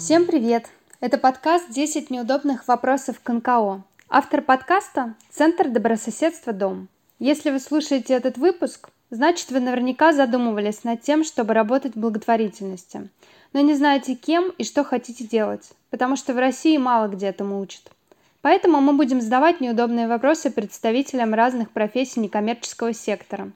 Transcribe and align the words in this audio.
Всем 0.00 0.24
привет! 0.24 0.64
Это 1.00 1.18
подкаст 1.18 1.68
«10 1.68 2.06
неудобных 2.08 2.66
вопросов 2.66 3.20
к 3.22 3.30
НКО». 3.30 3.82
Автор 4.08 4.40
подкаста– 4.40 5.14
Центр 5.30 5.68
добрососедства 5.68 6.54
«Дом». 6.54 6.88
Если 7.18 7.50
вы 7.50 7.60
слушаете 7.60 8.14
этот 8.14 8.38
выпуск, 8.38 8.88
значит, 9.10 9.50
вы 9.50 9.60
наверняка 9.60 10.14
задумывались 10.14 10.84
над 10.84 11.02
тем, 11.02 11.22
чтобы 11.22 11.52
работать 11.52 11.96
в 11.96 12.00
благотворительности, 12.00 13.10
но 13.52 13.60
не 13.60 13.74
знаете, 13.74 14.14
кем 14.14 14.48
и 14.56 14.64
что 14.64 14.84
хотите 14.84 15.24
делать, 15.24 15.68
потому 15.90 16.16
что 16.16 16.32
в 16.32 16.38
России 16.38 16.78
мало 16.78 17.08
где 17.08 17.26
этому 17.26 17.60
учат. 17.60 17.92
Поэтому 18.40 18.80
мы 18.80 18.94
будем 18.94 19.20
задавать 19.20 19.60
неудобные 19.60 20.08
вопросы 20.08 20.50
представителям 20.50 21.34
разных 21.34 21.72
профессий 21.72 22.20
некоммерческого 22.20 22.94
сектора. 22.94 23.50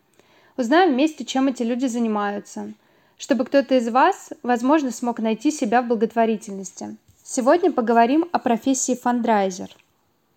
Узнаем 0.59 0.93
вместе, 0.93 1.25
чем 1.25 1.49
эти 1.49 1.63
люди 1.63 1.87
занимаются– 1.87 2.71
чтобы 3.19 3.45
кто-то 3.45 3.75
из 3.75 3.89
вас, 3.89 4.31
возможно, 4.43 4.91
смог 4.91 5.19
найти 5.19 5.51
себя 5.51 5.83
в 5.83 5.89
благотворительности. 5.89 6.97
Сегодня 7.23 7.73
поговорим 7.73 8.29
о 8.33 8.39
профессии 8.39 8.95
фандрайзер. 8.95 9.69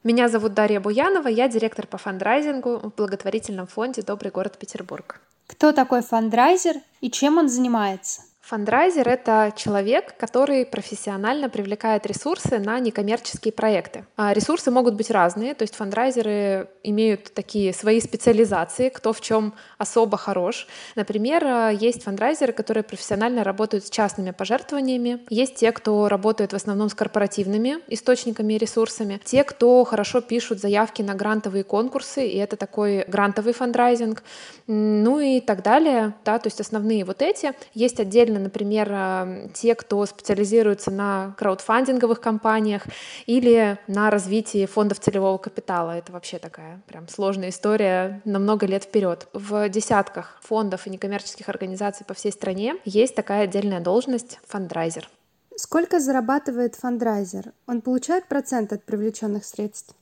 Меня 0.04 0.30
зовут 0.30 0.54
Дарья 0.54 0.80
Буянова, 0.80 1.28
я 1.28 1.50
директор 1.50 1.86
по 1.86 1.98
фандрайзингу 1.98 2.78
в 2.78 2.96
благотворительном 2.96 3.68
фонде 3.68 4.04
«Добрый 4.04 4.32
город 4.32 4.58
Петербург». 4.58 5.20
Кто 5.48 5.72
такой 5.74 6.02
фандрайзер 6.02 6.76
и 7.02 7.10
чем 7.10 7.38
он 7.38 7.50
занимается? 7.50 8.22
Фандрайзер— 8.48 9.10
это 9.10 9.52
человек, 9.58 10.16
который 10.18 10.66
профессионально 10.66 11.50
привлекает 11.50 12.06
ресурсы 12.06 12.60
на 12.60 12.80
некоммерческие 12.80 13.52
проекты. 13.52 14.06
А 14.16 14.32
ресурсы 14.32 14.72
могут 14.72 14.94
быть 14.94 15.12
разные, 15.12 15.54
то 15.54 15.64
есть 15.64 15.76
фандрайзеры 15.76 16.70
имеют 16.82 17.34
такие 17.34 17.74
свои 17.74 18.00
специализации, 18.00 18.88
кто 18.88 19.12
в 19.12 19.20
чем 19.20 19.54
особо 19.78 20.16
хорош. 20.16 20.66
Например, 20.96 21.76
есть 21.78 22.04
фандрайзеры, 22.04 22.54
которые 22.54 22.86
профессионально 22.86 23.44
работают 23.44 23.86
с 23.86 23.90
частными 23.90 24.32
пожертвованиями, 24.32 25.20
есть 25.30 25.56
те, 25.56 25.74
кто 25.74 26.08
работает 26.08 26.54
в 26.54 26.56
основном 26.56 26.88
с 26.88 26.94
корпоративными 26.94 27.80
источниками 27.90 28.54
и 28.54 28.58
ресурсами, 28.58 29.20
те, 29.26 29.44
кто 29.44 29.84
хорошо 29.84 30.22
пишут 30.22 30.62
заявки 30.62 31.02
на 31.02 31.16
грантовые 31.16 31.66
конкурсы, 31.66 32.26
и 32.26 32.38
это 32.38 32.56
такой 32.56 33.04
грантовый 33.10 33.52
фандрайзинг, 33.52 34.24
ну 34.68 35.20
и 35.20 35.42
так 35.42 35.64
далее, 35.64 36.14
да, 36.24 36.40
то 36.40 36.48
есть 36.48 36.62
основные 36.62 37.04
вот 37.04 37.22
эти. 37.22 37.52
Есть 37.74 38.00
отдельно 38.00 38.37
особенно, 38.38 38.44
например, 38.44 38.88
э, 38.92 39.50
те, 39.54 39.76
кто 39.76 40.06
специализируется 40.06 40.92
на 40.92 41.36
краудфандинговых 41.38 42.22
кампаниях 42.22 42.84
или 43.26 43.78
на 43.88 44.10
развитии 44.10 44.66
фондов 44.66 45.00
целевого 45.00 45.38
капитала. 45.38 45.92
Это 45.98 46.12
вообще 46.12 46.40
такая 46.40 46.82
прям 46.88 47.08
сложная 47.08 47.50
история 47.50 48.22
на 48.26 48.40
много 48.40 48.66
лет 48.66 48.84
вперед. 48.84 49.28
В 49.34 49.70
десятках 49.70 50.40
фондов 50.42 50.88
и 50.88 50.90
некоммерческих 50.90 51.50
организаций 51.50 52.06
по 52.06 52.14
всей 52.14 52.32
стране 52.32 52.76
есть 52.86 53.16
такая 53.16 53.44
отдельная 53.44 53.80
должность— 53.82 54.40
фандрайзер. 54.48 55.10
Сколько 55.56 56.00
зарабатывает 56.00 56.76
фандрайзер? 56.76 57.52
Он 57.68 57.82
получает 57.82 58.28
процент 58.28 58.74
от 58.74 58.84
привлеченных 58.84 59.44
средств? 59.44 59.96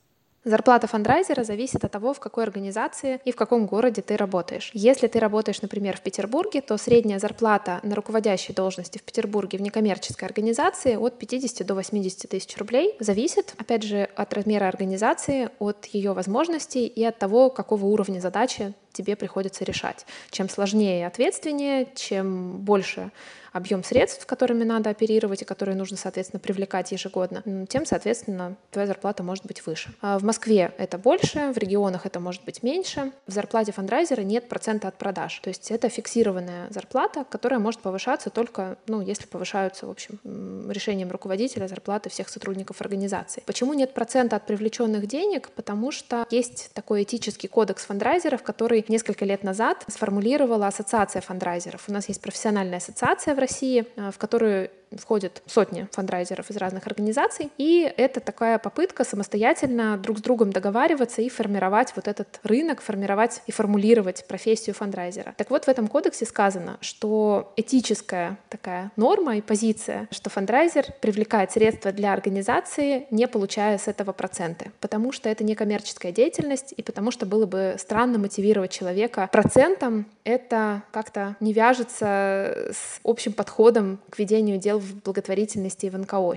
Зарплата 0.46 0.86
фандрайзера 0.86 1.42
зависит 1.42 1.84
от 1.84 1.90
того, 1.90 2.14
в 2.14 2.20
какой 2.20 2.44
организации 2.44 3.20
и 3.24 3.32
в 3.32 3.36
каком 3.36 3.66
городе 3.66 4.00
ты 4.00 4.16
работаешь. 4.16 4.70
Если 4.74 5.08
ты 5.08 5.18
работаешь, 5.18 5.60
например, 5.60 5.96
в 5.96 6.02
Петербурге, 6.02 6.60
то 6.60 6.76
средняя 6.76 7.18
зарплата 7.18 7.80
на 7.82 7.96
руководящей 7.96 8.54
должности 8.54 8.98
в 8.98 9.02
Петербурге 9.02 9.58
в 9.58 9.62
некоммерческой 9.62 10.28
организации 10.28 10.94
от 10.94 11.18
50 11.18 11.66
до 11.66 11.74
80 11.74 12.30
тысяч 12.30 12.56
рублей. 12.58 12.94
Зависит, 13.00 13.54
опять 13.58 13.82
же, 13.82 14.08
от 14.14 14.32
размера 14.34 14.68
организации, 14.68 15.50
от 15.58 15.84
ее 15.86 16.12
возможностей 16.12 16.86
и 16.86 17.02
от 17.02 17.18
того, 17.18 17.50
какого 17.50 17.86
уровня 17.86 18.20
задачи 18.20 18.72
тебе 18.96 19.16
приходится 19.16 19.64
решать. 19.64 20.06
Чем 20.30 20.48
сложнее 20.48 21.00
и 21.00 21.04
ответственнее, 21.04 21.88
чем 21.94 22.58
больше 22.58 23.10
объем 23.56 23.82
средств, 23.82 24.26
которыми 24.26 24.64
надо 24.64 24.90
оперировать 24.90 25.42
и 25.42 25.44
которые 25.44 25.76
нужно, 25.76 25.96
соответственно, 25.96 26.40
привлекать 26.40 26.92
ежегодно, 26.92 27.66
тем, 27.66 27.86
соответственно, 27.86 28.56
твоя 28.70 28.86
зарплата 28.86 29.22
может 29.22 29.46
быть 29.46 29.64
выше. 29.64 29.94
А 30.02 30.18
в 30.18 30.24
Москве 30.24 30.74
это 30.76 30.98
больше, 30.98 31.52
в 31.52 31.58
регионах 31.58 32.04
это 32.04 32.20
может 32.20 32.44
быть 32.44 32.62
меньше. 32.62 33.12
В 33.26 33.32
зарплате 33.32 33.72
фандрайзера 33.72 34.20
нет 34.20 34.48
процента 34.48 34.88
от 34.88 34.98
продаж. 34.98 35.40
То 35.42 35.48
есть 35.48 35.70
это 35.70 35.88
фиксированная 35.88 36.68
зарплата, 36.70 37.24
которая 37.30 37.58
может 37.58 37.80
повышаться 37.80 38.28
только, 38.28 38.76
ну, 38.88 39.00
если 39.00 39.26
повышаются, 39.26 39.86
в 39.86 39.90
общем, 39.90 40.20
решением 40.70 41.10
руководителя 41.10 41.66
зарплаты 41.66 42.10
всех 42.10 42.28
сотрудников 42.28 42.82
организации. 42.82 43.42
Почему 43.46 43.72
нет 43.72 43.94
процента 43.94 44.36
от 44.36 44.46
привлеченных 44.46 45.06
денег? 45.06 45.50
Потому 45.52 45.92
что 45.92 46.26
есть 46.30 46.70
такой 46.74 47.04
этический 47.04 47.48
кодекс 47.48 47.86
фандрайзеров, 47.86 48.42
который 48.42 48.84
несколько 48.88 49.24
лет 49.24 49.42
назад 49.44 49.84
сформулировала 49.88 50.66
Ассоциация 50.66 51.22
фандрайзеров. 51.22 51.84
У 51.88 51.92
нас 51.92 52.08
есть 52.08 52.20
профессиональная 52.20 52.78
ассоциация 52.78 53.34
в 53.34 53.38
России, 53.38 53.86
э, 53.96 54.10
в 54.10 54.18
которую 54.18 54.70
входят 54.98 55.42
сотни 55.46 55.88
фандрайзеров 55.92 56.50
из 56.50 56.56
разных 56.56 56.86
организаций, 56.86 57.50
и 57.58 57.92
это 57.96 58.20
такая 58.20 58.58
попытка 58.58 59.04
самостоятельно 59.04 59.96
друг 59.96 60.18
с 60.18 60.22
другом 60.22 60.52
договариваться 60.52 61.22
и 61.22 61.28
формировать 61.28 61.92
вот 61.96 62.08
этот 62.08 62.40
рынок, 62.42 62.80
формировать 62.80 63.42
и 63.46 63.52
формулировать 63.52 64.26
профессию 64.26 64.74
фандрайзера. 64.74 65.34
Так 65.36 65.50
вот, 65.50 65.64
в 65.64 65.68
этом 65.68 65.88
кодексе 65.88 66.26
сказано, 66.26 66.78
что 66.80 67.52
этическая 67.56 68.38
такая 68.48 68.92
норма 68.96 69.36
и 69.36 69.40
позиция, 69.40 70.08
что 70.10 70.30
фандрайзер 70.30 70.86
привлекает 71.00 71.52
средства 71.52 71.92
для 71.92 72.12
организации, 72.12 73.06
не 73.10 73.26
получая 73.26 73.78
с 73.78 73.88
этого 73.88 74.12
проценты, 74.12 74.72
потому 74.80 75.12
что 75.12 75.28
это 75.28 75.44
не 75.44 75.54
коммерческая 75.54 76.12
деятельность, 76.12 76.74
и 76.76 76.82
потому 76.82 77.10
что 77.10 77.26
было 77.26 77.46
бы 77.46 77.76
странно 77.78 78.18
мотивировать 78.18 78.70
человека 78.70 79.28
процентом, 79.32 80.06
это 80.24 80.82
как-то 80.90 81.36
не 81.40 81.52
вяжется 81.52 82.70
с 82.72 83.00
общим 83.04 83.32
подходом 83.32 84.00
к 84.10 84.18
ведению 84.18 84.58
дел 84.58 84.78
в 84.86 85.02
благотворительности 85.02 85.86
и 85.86 85.90
в 85.90 85.98
НКО. 85.98 86.36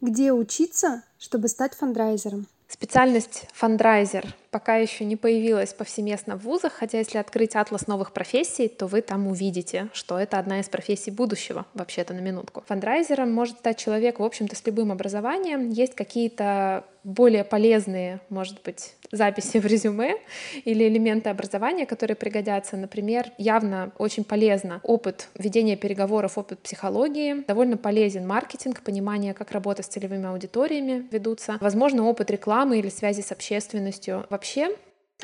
Где 0.00 0.32
учиться, 0.32 1.02
чтобы 1.18 1.48
стать 1.48 1.74
фандрайзером? 1.74 2.46
Специальность 2.68 3.46
фандрайзер 3.52 4.34
пока 4.50 4.76
еще 4.76 5.04
не 5.04 5.16
появилась 5.16 5.72
повсеместно 5.72 6.36
в 6.36 6.42
вузах, 6.42 6.72
хотя 6.72 6.98
если 6.98 7.18
открыть 7.18 7.56
атлас 7.56 7.86
новых 7.86 8.12
профессий, 8.12 8.68
то 8.68 8.86
вы 8.86 9.00
там 9.00 9.26
увидите, 9.28 9.88
что 9.92 10.18
это 10.18 10.38
одна 10.38 10.60
из 10.60 10.68
профессий 10.68 11.10
будущего, 11.10 11.66
вообще-то 11.74 12.14
на 12.14 12.20
минутку. 12.20 12.64
Фандрайзером 12.66 13.32
может 13.32 13.58
стать 13.58 13.78
человек, 13.78 14.18
в 14.18 14.24
общем-то, 14.24 14.56
с 14.56 14.66
любым 14.66 14.92
образованием. 14.92 15.70
Есть 15.70 15.94
какие-то 15.94 16.84
более 17.04 17.44
полезные, 17.44 18.20
может 18.28 18.62
быть, 18.62 18.94
записи 19.12 19.58
в 19.58 19.66
резюме 19.66 20.16
или 20.64 20.86
элементы 20.86 21.30
образования, 21.30 21.86
которые 21.86 22.16
пригодятся. 22.16 22.76
Например, 22.76 23.26
явно 23.38 23.90
очень 23.98 24.24
полезно 24.24 24.80
опыт 24.82 25.28
ведения 25.34 25.76
переговоров, 25.76 26.38
опыт 26.38 26.60
психологии, 26.60 27.44
довольно 27.46 27.76
полезен 27.76 28.26
маркетинг, 28.26 28.82
понимание, 28.82 29.34
как 29.34 29.50
работа 29.50 29.82
с 29.82 29.86
целевыми 29.86 30.26
аудиториями 30.26 31.08
ведутся, 31.10 31.58
возможно, 31.60 32.04
опыт 32.04 32.30
рекламы 32.30 32.78
или 32.78 32.88
связи 32.88 33.22
с 33.22 33.32
общественностью. 33.32 34.26
Вообще, 34.40 34.74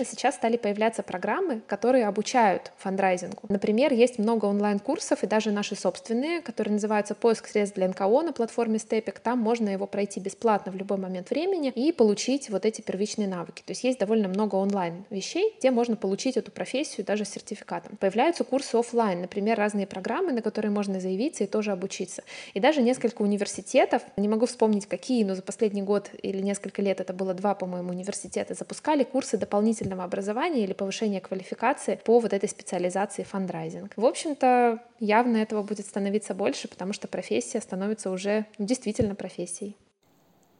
Сейчас 0.04 0.34
стали 0.34 0.56
появляться 0.56 1.02
программы, 1.02 1.60
которые 1.66 2.06
обучают 2.06 2.72
фандрайзингу. 2.78 3.42
Например, 3.48 3.92
есть 3.92 4.18
много 4.18 4.46
онлайн-курсов 4.46 5.22
и 5.22 5.26
даже 5.26 5.50
наши 5.50 5.76
собственные, 5.76 6.40
которые 6.40 6.74
называются 6.74 7.14
«Поиск 7.14 7.46
средств 7.46 7.76
для 7.76 7.88
НКО» 7.88 8.22
на 8.22 8.32
платформе 8.32 8.78
Степик. 8.78 9.20
Там 9.20 9.38
можно 9.38 9.68
его 9.68 9.86
пройти 9.86 10.20
бесплатно 10.20 10.72
в 10.72 10.76
любой 10.76 10.98
момент 10.98 11.30
времени 11.30 11.70
и 11.74 11.92
получить 11.92 12.50
вот 12.50 12.66
эти 12.66 12.80
первичные 12.80 13.28
навыки. 13.28 13.62
То 13.64 13.70
есть 13.70 13.84
есть 13.84 13.98
довольно 13.98 14.28
много 14.28 14.56
онлайн-вещей, 14.56 15.54
где 15.58 15.70
можно 15.70 15.96
получить 15.96 16.36
эту 16.36 16.50
профессию 16.50 17.06
даже 17.06 17.24
с 17.24 17.30
сертификатом. 17.30 17.96
Появляются 17.96 18.44
курсы 18.44 18.76
офлайн, 18.76 19.20
например, 19.20 19.56
разные 19.56 19.86
программы, 19.86 20.32
на 20.32 20.42
которые 20.42 20.70
можно 20.70 21.00
заявиться 21.00 21.44
и 21.44 21.46
тоже 21.46 21.72
обучиться. 21.72 22.22
И 22.54 22.60
даже 22.60 22.82
несколько 22.82 23.22
университетов, 23.22 24.02
не 24.16 24.28
могу 24.28 24.46
вспомнить 24.46 24.86
какие, 24.86 25.24
но 25.24 25.34
за 25.34 25.42
последний 25.42 25.82
год 25.82 26.10
или 26.22 26.42
несколько 26.42 26.82
лет 26.82 27.00
это 27.00 27.12
было 27.12 27.34
два, 27.34 27.54
по-моему, 27.54 27.90
университета, 27.90 28.54
запускали 28.54 29.04
курсы 29.04 29.36
дополнительные 29.36 29.85
дополнительного 29.86 30.04
образования 30.04 30.64
или 30.64 30.72
повышения 30.72 31.20
квалификации 31.20 32.00
по 32.04 32.18
вот 32.18 32.32
этой 32.32 32.48
специализации 32.48 33.22
фандрайзинг. 33.22 33.92
В 33.96 34.04
общем-то, 34.04 34.82
явно 35.00 35.38
этого 35.38 35.62
будет 35.62 35.86
становиться 35.86 36.34
больше, 36.34 36.68
потому 36.68 36.92
что 36.92 37.08
профессия 37.08 37.60
становится 37.60 38.10
уже 38.10 38.46
ну, 38.58 38.66
действительно 38.66 39.14
профессией. 39.14 39.76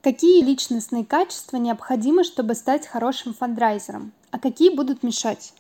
Какие 0.03 0.45
личностные 0.45 1.05
качества 1.05 1.57
необходимы, 1.59 2.23
чтобы 2.25 2.55
стать 2.55 2.87
хорошим 2.87 3.35
фандрайзером, 3.35 4.13
а 4.31 4.39
какие 4.39 4.75
будут 4.75 5.03
мешать? 5.03 5.53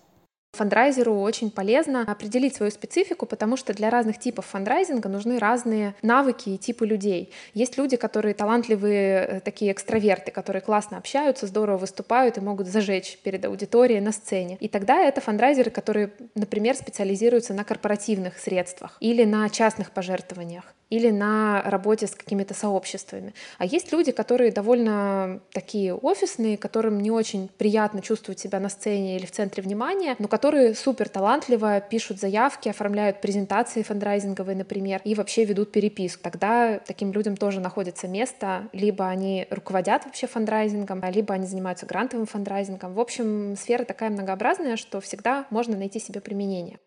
Фандрайзеру 0.56 1.14
очень 1.20 1.50
полезно 1.50 2.02
определить 2.02 2.56
свою 2.56 2.72
специфику, 2.72 3.26
потому 3.26 3.56
что 3.56 3.72
для 3.74 3.90
разных 3.90 4.18
типов 4.18 4.46
фандрайзинга 4.46 5.08
нужны 5.08 5.38
разные 5.38 5.94
навыки 6.02 6.48
и 6.50 6.58
типы 6.58 6.86
людей. 6.86 7.30
Есть 7.54 7.78
люди, 7.78 7.96
которые 7.96 8.34
талантливые, 8.34 9.26
э, 9.26 9.40
такие 9.40 9.70
экстраверты, 9.72 10.30
которые 10.30 10.62
классно 10.62 10.96
общаются, 10.96 11.46
здорово 11.46 11.76
выступают 11.78 12.38
и 12.38 12.40
могут 12.40 12.66
зажечь 12.66 13.18
перед 13.22 13.44
аудиторией 13.44 14.00
на 14.00 14.12
сцене. 14.12 14.56
И 14.60 14.68
тогда 14.68 15.00
это 15.00 15.20
фандрайзеры, 15.20 15.70
которые, 15.70 16.10
например, 16.34 16.74
специализируются 16.74 17.54
на 17.54 17.64
корпоративных 17.64 18.38
средствах 18.38 18.96
или 19.00 19.24
на 19.24 19.48
частных 19.50 19.90
пожертвованиях. 19.90 20.64
или 20.88 21.10
на 21.10 21.62
работе 21.64 22.06
с 22.06 22.14
какими-то 22.14 22.54
сообществами. 22.54 23.34
А 23.58 23.64
есть 23.64 23.90
люди, 23.92 24.12
которые 24.12 24.52
довольно 24.52 25.40
такие 25.52 25.92
офисные, 25.94 26.56
которым 26.56 27.00
не 27.00 27.10
очень 27.10 27.50
приятно 27.58 28.02
чувствовать 28.02 28.38
себя 28.38 28.60
на 28.60 28.68
сцене 28.68 29.16
или 29.16 29.26
в 29.26 29.32
центре 29.32 29.62
внимания, 29.64 30.14
но 30.20 30.28
которые 30.28 30.45
супер 30.74 31.08
талантливо 31.08 31.80
пишут 31.80 32.20
заявки, 32.20 32.68
оформляют 32.68 33.20
презентации 33.20 33.82
фандрайзинговые, 33.82 34.56
например, 34.56 35.00
и 35.04 35.14
вообще 35.14 35.44
ведут 35.44 35.72
переписку. 35.72 36.22
Тогда 36.22 36.78
таким 36.78 37.12
людям 37.12 37.36
тоже 37.36 37.60
находится 37.60 38.08
место, 38.08 38.68
либо 38.72 39.08
они 39.08 39.46
руководят 39.50 40.04
вообще 40.04 40.26
фандрайзингом, 40.26 41.02
либо 41.10 41.34
они 41.34 41.46
занимаются 41.46 41.86
грантовым 41.86 42.26
фандрайзингом. 42.26 42.94
В 42.94 43.00
общем, 43.00 43.56
сфера 43.56 43.84
такая 43.84 44.10
многообразная, 44.10 44.76
что 44.76 45.00
всегда 45.00 45.46
можно 45.50 45.76
найти 45.76 46.00
себе 46.00 46.20
применение. 46.20 46.78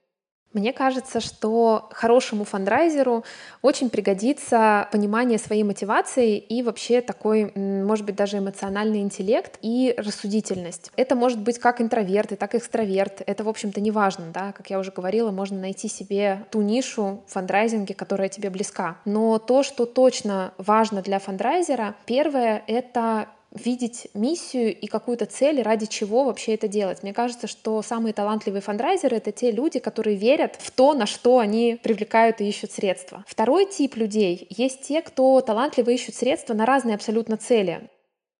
Мне 0.53 0.73
кажется, 0.73 1.19
что 1.19 1.89
хорошему 1.91 2.43
фандрайзеру 2.43 3.23
очень 3.61 3.89
пригодится 3.89 4.87
понимание 4.91 5.37
своей 5.37 5.63
мотивации 5.63 6.37
и 6.37 6.63
вообще 6.63 7.01
такой, 7.01 7.51
может 7.55 8.05
быть, 8.05 8.15
даже 8.15 8.39
эмоциональный 8.39 9.01
интеллект 9.01 9.59
и 9.61 9.93
рассудительность. 9.95 10.91
Это 10.95 11.15
может 11.15 11.39
быть 11.39 11.59
как 11.59 11.81
интроверт 11.81 12.31
и 12.31 12.35
так 12.35 12.55
экстраверт. 12.55 13.21
Это, 13.27 13.43
в 13.43 13.49
общем-то, 13.49 13.79
не 13.79 13.91
важно, 13.91 14.31
да, 14.33 14.51
как 14.51 14.71
я 14.71 14.79
уже 14.79 14.91
говорила, 14.91 15.29
можно 15.29 15.59
найти 15.59 15.87
себе 15.87 16.45
ту 16.49 16.61
нишу 16.61 17.21
в 17.27 17.31
фандрайзинге, 17.31 17.93
которая 17.93 18.29
тебе 18.29 18.49
близка. 18.49 18.97
Но 19.05 19.37
то, 19.37 19.61
что 19.61 19.85
точно 19.85 20.53
важно 20.57 21.03
для 21.03 21.19
фандрайзера, 21.19 21.95
первое— 22.05 22.63
это 22.67 23.27
видеть 23.51 24.07
миссию 24.13 24.77
и 24.77 24.87
какую-то 24.87 25.25
цель, 25.25 25.61
ради 25.61 25.85
чего 25.85 26.23
вообще 26.23 26.53
это 26.53 26.67
делать. 26.67 27.03
Мне 27.03 27.13
кажется, 27.13 27.47
что 27.47 27.81
самые 27.81 28.13
талантливые 28.13 28.61
фандрайзеры— 28.61 29.17
это 29.17 29.31
те 29.31 29.51
люди, 29.51 29.79
которые 29.79 30.15
верят 30.15 30.55
в 30.59 30.71
то, 30.71 30.93
на 30.93 31.05
что 31.05 31.39
они 31.39 31.79
привлекают 31.81 32.41
и 32.41 32.47
ищут 32.47 32.71
средства. 32.71 33.23
Второй 33.27 33.65
тип 33.65 33.95
людей— 33.95 34.47
есть 34.49 34.81
те, 34.81 35.01
кто 35.01 35.41
талантливо 35.41 35.89
ищут 35.89 36.15
средства 36.15 36.53
на 36.53 36.65
разные 36.65 36.95
абсолютно 36.95 37.37
цели 37.37 37.89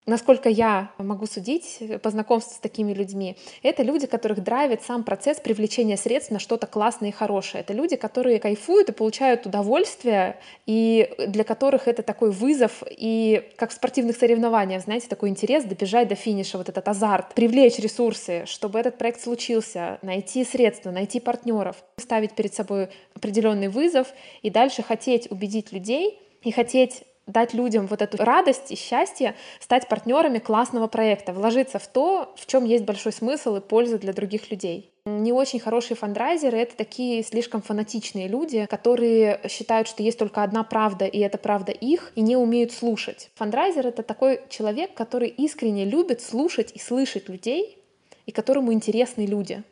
насколько 0.09 0.50
я 0.50 0.91
могу 0.97 1.25
судить 1.25 1.79
по 2.01 2.09
знакомству 2.09 2.56
с 2.56 2.59
такими 2.59 2.94
людьми, 2.94 3.38
это 3.63 3.83
люди, 3.83 4.07
которых 4.07 4.44
драйвит 4.44 4.81
сам 4.83 5.03
процесс 5.03 5.39
привлечения 5.39 5.97
средств 5.97 6.31
на 6.31 6.39
что-то 6.39 6.67
классное 6.67 7.09
и 7.09 7.11
хорошее. 7.13 7.61
Это 7.61 7.73
люди, 7.73 7.95
которые 7.95 8.39
кайфуют 8.39 8.89
и 8.89 8.91
получают 8.91 9.45
удовольствие, 9.45 10.38
и 10.65 11.09
для 11.27 11.44
которых 11.44 11.88
это 11.88 12.03
такой 12.03 12.31
вызов, 12.31 12.83
и 12.89 13.50
как 13.56 13.71
в 13.71 13.73
спортивных 13.73 14.17
соревнованиях, 14.17 14.83
знаете, 14.83 15.07
такой 15.07 15.29
интерес 15.29 15.63
добежать 15.63 16.07
до 16.07 16.15
финиша, 16.15 16.57
вот 16.57 16.69
этот 16.69 16.88
азарт, 16.88 17.33
привлечь 17.33 17.79
ресурсы, 17.79 18.45
чтобы 18.45 18.79
этот 18.79 18.97
проект 18.97 19.21
случился, 19.21 20.00
найти 20.01 20.44
средства, 20.44 20.91
найти 20.91 21.19
партнеров, 21.19 21.77
ставить 21.97 22.33
перед 22.33 22.53
собой 22.53 22.89
определенный 23.15 23.67
вызов 23.67 24.07
и 24.41 24.50
дальше 24.50 24.83
хотеть 24.83 25.29
убедить 25.31 25.71
людей 25.71 26.19
и 26.41 26.51
хотеть 26.51 27.03
дать 27.29 27.53
людям 27.53 27.87
вот 27.87 28.01
эту 28.01 28.17
радость 28.17 28.71
и 28.71 28.75
счастье, 28.75 29.35
стать 29.59 29.87
партнерами 29.87 30.39
классного 30.39 30.87
проекта, 30.87 31.31
вложиться 31.33 31.79
в 31.79 31.87
то, 31.87 32.33
в 32.35 32.45
чем 32.45 32.65
есть 32.65 32.83
большой 32.83 33.11
смысл 33.13 33.55
и 33.57 33.61
польза 33.61 33.97
для 33.97 34.13
других 34.13 34.51
людей. 34.51 34.91
Не 35.05 35.31
очень 35.31 35.59
хорошие 35.59 35.97
фандрайзеры— 35.97 36.57
это 36.59 36.75
такие 36.75 37.23
слишком 37.23 37.61
фанатичные 37.61 38.27
люди, 38.27 38.65
которые 38.69 39.41
считают, 39.47 39.87
что 39.87 40.03
есть 40.03 40.19
только 40.19 40.43
одна 40.43 40.63
правда, 40.63 41.05
и 41.05 41.19
эта 41.19 41.37
правда 41.37 41.71
их, 41.71 42.11
и 42.15 42.21
не 42.21 42.35
умеют 42.35 42.71
слушать. 42.71 43.31
Фандрайзер— 43.35 43.87
это 43.87 44.03
такой 44.03 44.41
человек, 44.49 44.93
который 44.93 45.29
искренне 45.29 45.85
любит 45.85 46.21
слушать 46.21 46.71
и 46.73 46.79
слышать 46.79 47.29
людей, 47.29 47.77
и 48.25 48.31
которому 48.31 48.73
интересны 48.73 49.25
люди. 49.25 49.63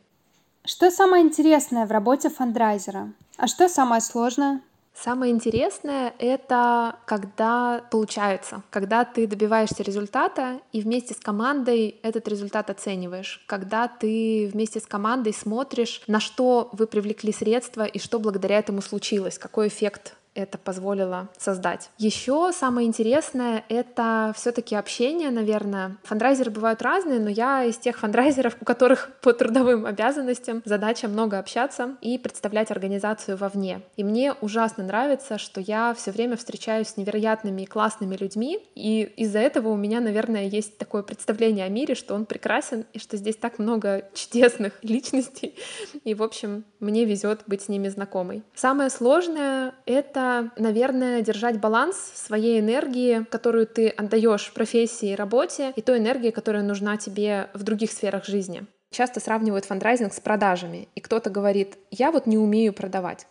Что 0.66 0.90
самое 0.90 1.24
интересное 1.24 1.86
в 1.86 1.92
работе 1.92 2.30
фандрайзера? 2.30 3.14
А 3.38 3.48
что 3.48 3.70
самое 3.70 4.02
сложное? 4.02 4.62
Самое 5.00 5.32
интересное— 5.32 6.16
это 6.20 6.96
когда 7.06 7.86
получается, 7.92 8.64
когда 8.72 9.06
ты 9.06 9.28
добиваешься 9.28 9.84
результата 9.84 10.60
и 10.72 10.82
вместе 10.82 11.14
с 11.14 11.18
командой 11.18 12.00
этот 12.02 12.28
результат 12.28 12.72
оцениваешь, 12.72 13.44
когда 13.46 13.88
ты 13.88 14.50
вместе 14.52 14.80
с 14.80 14.88
командой 14.88 15.34
смотришь, 15.34 16.02
на 16.08 16.20
что 16.20 16.70
вы 16.72 16.88
привлекли 16.88 17.32
средства 17.32 17.86
и 17.86 18.00
что 18.00 18.18
благодаря 18.18 18.58
этому 18.58 18.82
случилось, 18.82 19.38
какой 19.38 19.68
эффект 19.68 20.17
это 20.38 20.58
позволило 20.58 21.30
создать. 21.38 21.90
Еще 21.98 22.52
самое 22.54 22.88
интересное— 22.88 23.66
это 23.70 24.34
все 24.36 24.52
таки 24.52 24.76
общение, 24.76 25.32
наверное. 25.32 25.98
Фандрайзеры 26.04 26.52
бывают 26.52 26.82
разные, 26.82 27.20
но 27.20 27.30
я 27.30 27.64
из 27.64 27.78
тех 27.78 27.98
фандрайзеров, 27.98 28.56
у 28.62 28.66
которых 28.66 29.10
по 29.22 29.34
трудовым 29.34 29.86
обязанностям 29.86 30.62
задача 30.64 31.08
много 31.08 31.40
общаться 31.40 31.98
и 32.02 32.18
представлять 32.18 32.70
организацию 32.72 33.36
вовне. 33.36 33.82
И 33.96 34.04
мне 34.04 34.34
ужасно 34.34 34.84
нравится, 34.84 35.38
что 35.40 35.60
я 35.60 35.94
все 35.96 36.12
время 36.12 36.38
встречаюсь 36.38 36.90
с 36.90 36.98
невероятными 36.98 37.64
и 37.64 37.66
классными 37.66 38.16
людьми, 38.16 38.60
и 38.76 39.02
из-за 39.18 39.40
этого 39.40 39.70
у 39.70 39.76
меня, 39.76 40.02
наверное, 40.02 40.46
есть 40.46 40.78
такое 40.78 41.02
представление 41.02 41.66
о 41.66 41.70
мире, 41.70 41.96
что 41.96 42.14
он 42.14 42.26
прекрасен, 42.26 42.86
и 42.94 43.00
что 43.00 43.18
здесь 43.18 43.38
так 43.38 43.58
много 43.58 44.04
чудесных 44.14 44.74
личностей, 44.84 45.56
и, 46.04 46.14
в 46.14 46.22
общем, 46.22 46.64
мне 46.80 47.06
везет 47.06 47.42
быть 47.48 47.64
с 47.64 47.70
ними 47.70 47.88
знакомой. 47.88 48.44
Самое 48.54 48.92
сложное— 48.92 49.74
это 49.86 50.27
наверное, 50.58 51.22
держать 51.22 51.60
баланс 51.60 51.96
своей 52.16 52.60
энергии, 52.60 53.26
которую 53.30 53.68
ты 53.68 53.90
отдаешь 53.90 54.52
профессии 54.54 55.12
и 55.12 55.16
работе, 55.16 55.74
и 55.76 55.82
той 55.82 55.98
энергии, 55.98 56.32
которая 56.32 56.64
нужна 56.64 56.98
тебе 56.98 57.50
в 57.54 57.64
других 57.64 57.92
сферах 57.92 58.26
жизни. 58.26 58.66
Часто 58.90 59.20
сравнивают 59.20 59.66
фандрайзинг 59.66 60.14
с 60.14 60.20
продажами, 60.20 60.88
и 60.96 61.02
кто-то 61.02 61.30
говорит, 61.30 61.78
я 61.92 62.10
вот 62.10 62.26
не 62.26 62.38
умею 62.38 62.72
продавать, 62.72 63.28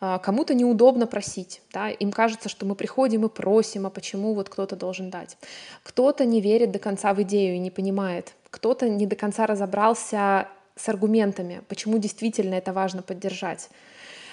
а, 0.00 0.18
кому-то 0.18 0.54
неудобно 0.54 1.06
просить, 1.08 1.62
да? 1.72 1.90
им 1.90 2.12
кажется, 2.12 2.48
что 2.48 2.64
мы 2.64 2.76
приходим 2.76 3.26
и 3.26 3.28
просим, 3.28 3.86
а 3.86 3.90
почему 3.90 4.34
вот 4.34 4.48
кто-то 4.48 4.76
должен 4.76 5.10
дать. 5.10 5.36
Кто-то 5.82 6.24
не 6.24 6.40
верит 6.40 6.70
до 6.70 6.78
конца 6.78 7.12
в 7.12 7.20
идею 7.22 7.56
и 7.56 7.58
не 7.58 7.72
понимает, 7.72 8.34
кто-то 8.50 8.88
не 8.88 9.06
до 9.06 9.16
конца 9.16 9.46
разобрался 9.46 10.46
с 10.76 10.88
аргументами, 10.88 11.62
почему 11.68 11.98
действительно 11.98 12.54
это 12.54 12.72
важно 12.72 13.02
поддержать. 13.02 13.68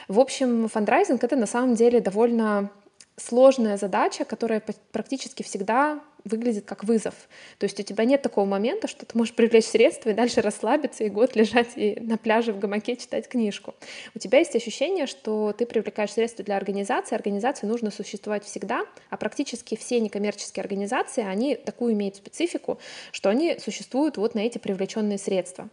В 0.07 0.19
общем, 0.19 0.69
фандрайзинг— 0.69 1.23
это 1.23 1.35
на 1.35 1.47
самом 1.47 1.75
деле 1.75 1.99
довольно 1.99 2.71
сложная 3.17 3.77
задача, 3.77 4.25
которая 4.25 4.63
практически 4.91 5.43
всегда 5.43 5.99
выглядит 6.23 6.65
как 6.65 6.83
вызов. 6.83 7.13
То 7.57 7.65
есть 7.65 7.79
у 7.79 7.83
тебя 7.83 8.05
нет 8.05 8.21
такого 8.21 8.45
момента, 8.45 8.87
что 8.87 9.05
ты 9.05 9.17
можешь 9.17 9.33
привлечь 9.33 9.65
средства 9.65 10.09
и 10.09 10.13
дальше 10.13 10.41
расслабиться 10.41 11.03
и 11.03 11.09
год 11.09 11.35
лежать 11.35 11.69
и 11.75 11.97
на 11.99 12.17
пляже 12.17 12.53
в 12.53 12.59
гамаке 12.59 12.95
читать 12.95 13.27
книжку. 13.27 13.73
У 14.13 14.19
тебя 14.19 14.39
есть 14.39 14.55
ощущение, 14.55 15.07
что 15.07 15.53
ты 15.57 15.65
привлекаешь 15.65 16.11
средства 16.11 16.45
для 16.45 16.57
организации, 16.57 17.15
организации 17.15 17.65
нужно 17.65 17.91
существовать 17.91 18.43
всегда, 18.45 18.83
а 19.09 19.17
практически 19.17 19.75
все 19.75 19.99
некоммерческие 19.99 20.61
организации, 20.61 21.23
они 21.23 21.55
такую 21.55 21.93
имеют 21.93 22.17
специфику, 22.17 22.77
что 23.11 23.29
они 23.29 23.57
существуют 23.59 24.17
вот 24.17 24.35
на 24.35 24.39
эти 24.39 24.57
привлеченные 24.57 25.17
средства. 25.17 25.69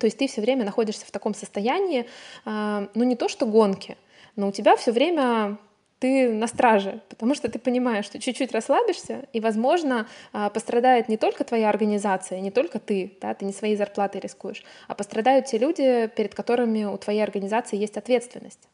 То 0.00 0.06
есть 0.06 0.18
ты 0.18 0.26
все 0.26 0.40
время 0.40 0.64
находишься 0.64 1.06
в 1.06 1.10
таком 1.10 1.34
состоянии, 1.34 2.06
а, 2.44 2.88
ну 2.94 3.04
не 3.04 3.16
то 3.16 3.28
что 3.28 3.46
гонки, 3.46 3.96
но 4.36 4.48
у 4.48 4.52
тебя 4.52 4.76
все 4.76 4.92
время 4.92 5.58
ты 6.00 6.28
на 6.28 6.46
страже, 6.46 7.00
потому 7.08 7.34
что 7.34 7.48
ты 7.48 7.58
понимаешь, 7.58 8.04
что 8.04 8.18
чуть-чуть 8.18 8.52
расслабишься, 8.52 9.26
и, 9.32 9.40
возможно, 9.40 10.06
а, 10.32 10.50
пострадает 10.50 11.08
не 11.08 11.16
только 11.16 11.44
твоя 11.44 11.70
организация, 11.70 12.40
не 12.40 12.50
только 12.50 12.78
ты, 12.78 13.16
да, 13.20 13.32
ты 13.32 13.44
не 13.44 13.52
своей 13.52 13.76
зарплатой 13.76 14.20
рискуешь, 14.20 14.64
а 14.88 14.94
пострадают 14.94 15.46
те 15.46 15.56
люди, 15.56 16.10
перед 16.14 16.34
которыми 16.34 16.84
у 16.84 16.98
твоей 16.98 17.22
организации 17.22 17.78
есть 17.78 17.96
ответственность. 17.96 18.68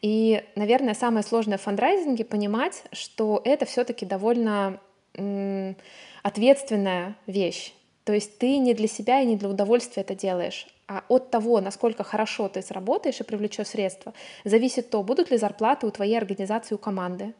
И, 0.00 0.42
наверное, 0.56 0.94
самое 0.94 1.22
сложное 1.22 1.58
в 1.58 1.62
фандрайзинге 1.62 2.24
понимать, 2.24 2.84
что 2.92 3.42
это 3.44 3.66
все-таки 3.66 4.06
довольно 4.06 4.80
ответственная 6.22 7.16
вещь. 7.26 7.74
То 8.04 8.12
есть 8.12 8.38
ты 8.38 8.58
не 8.58 8.74
для 8.74 8.88
себя 8.88 9.20
и 9.20 9.26
не 9.26 9.36
для 9.36 9.48
удовольствия 9.48 10.02
это 10.02 10.14
делаешь, 10.14 10.66
а 10.88 11.04
от 11.08 11.30
того, 11.30 11.60
насколько 11.60 12.02
хорошо 12.02 12.48
ты 12.48 12.62
сработаешь 12.62 13.20
и 13.20 13.24
привлечешь 13.24 13.68
средства, 13.68 14.12
зависит 14.44 14.90
то, 14.90 15.02
будут 15.02 15.30
ли 15.30 15.36
зарплаты 15.36 15.86
у 15.86 15.90
твоей 15.90 16.16
организации, 16.16 16.74
у 16.74 16.78
команды, 16.78 17.34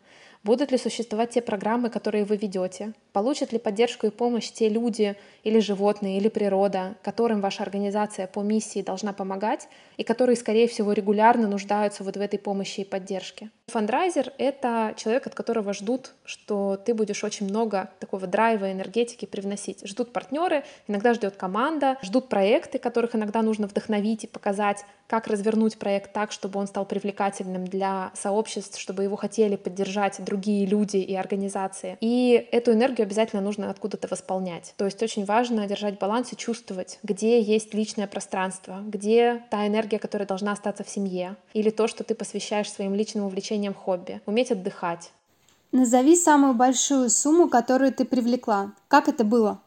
Будут 0.44 0.72
ли 0.72 0.78
существовать 0.78 1.30
те 1.30 1.40
программы, 1.40 1.88
которые 1.88 2.24
вы 2.24 2.36
ведете? 2.36 2.94
Получат 3.12 3.52
ли 3.52 3.60
поддержку 3.60 4.08
и 4.08 4.10
помощь 4.10 4.50
те 4.50 4.68
люди 4.68 5.14
или 5.44 5.60
животные, 5.60 6.18
или 6.18 6.28
природа, 6.28 6.96
которым 7.02 7.40
ваша 7.40 7.62
организация 7.62 8.26
по 8.26 8.40
миссии 8.40 8.82
должна 8.82 9.12
помогать 9.12 9.68
и 10.02 10.04
которые, 10.04 10.34
скорее 10.34 10.66
всего, 10.66 10.92
регулярно 10.92 11.46
нуждаются 11.46 12.02
вот 12.02 12.16
в 12.16 12.20
этой 12.20 12.36
помощи 12.36 12.80
и 12.80 12.84
поддержке? 12.84 13.50
Фандрайзер— 13.68 14.32
это 14.38 14.94
человек, 14.96 15.28
от 15.28 15.36
которого 15.36 15.72
ждут, 15.72 16.14
что 16.24 16.76
ты 16.76 16.92
будешь 16.92 17.22
очень 17.22 17.46
много 17.46 17.88
такого 18.00 18.26
драйва, 18.26 18.72
энергетики 18.72 19.26
привносить. 19.26 19.86
Ждут 19.86 20.12
партнеры, 20.12 20.64
иногда 20.88 21.14
ждет 21.14 21.36
команда, 21.36 21.98
ждут 22.02 22.28
проекты, 22.28 22.80
которых 22.80 23.14
иногда 23.14 23.42
нужно 23.42 23.68
вдохновить 23.68 24.24
и 24.24 24.26
показать, 24.26 24.84
как 25.06 25.28
развернуть 25.28 25.78
проект 25.78 26.12
так, 26.12 26.32
чтобы 26.32 26.58
он 26.58 26.66
стал 26.66 26.84
привлекательным 26.84 27.64
для 27.66 28.10
сообществ, 28.14 28.80
чтобы 28.80 29.04
его 29.04 29.14
хотели 29.14 29.54
поддержать 29.54 30.24
другие 30.24 30.66
люди 30.66 30.96
и 30.96 31.14
организации. 31.14 31.96
И 32.00 32.48
эту 32.50 32.72
энергию 32.72 33.04
обязательно 33.04 33.40
нужно 33.40 33.70
откуда-то 33.70 34.08
восполнять. 34.08 34.74
То 34.76 34.84
есть 34.84 35.00
очень 35.02 35.24
важно 35.24 35.66
держать 35.68 35.98
баланс 35.98 36.32
и 36.32 36.36
чувствовать, 36.36 36.98
где 37.04 37.40
есть 37.40 37.72
личное 37.72 38.08
пространство, 38.08 38.82
где 38.84 39.42
та 39.50 39.66
энергия, 39.66 39.91
которая 39.98 40.26
должна 40.26 40.52
остаться 40.52 40.84
в 40.84 40.88
семье, 40.88 41.36
или 41.54 41.70
то, 41.70 41.88
что 41.88 42.04
ты 42.04 42.14
посвящаешь 42.14 42.70
своим 42.70 42.94
личным 42.94 43.24
увлечениям, 43.24 43.74
хобби. 43.74 44.20
Уметь 44.26 44.50
отдыхать. 44.50 45.12
Назови 45.72 46.16
самую 46.16 46.54
большую 46.54 47.08
сумму, 47.08 47.48
которую 47.48 47.92
ты 47.92 48.04
привлекла. 48.04 48.72
Как 48.88 49.08
это 49.08 49.24
было? 49.24 49.60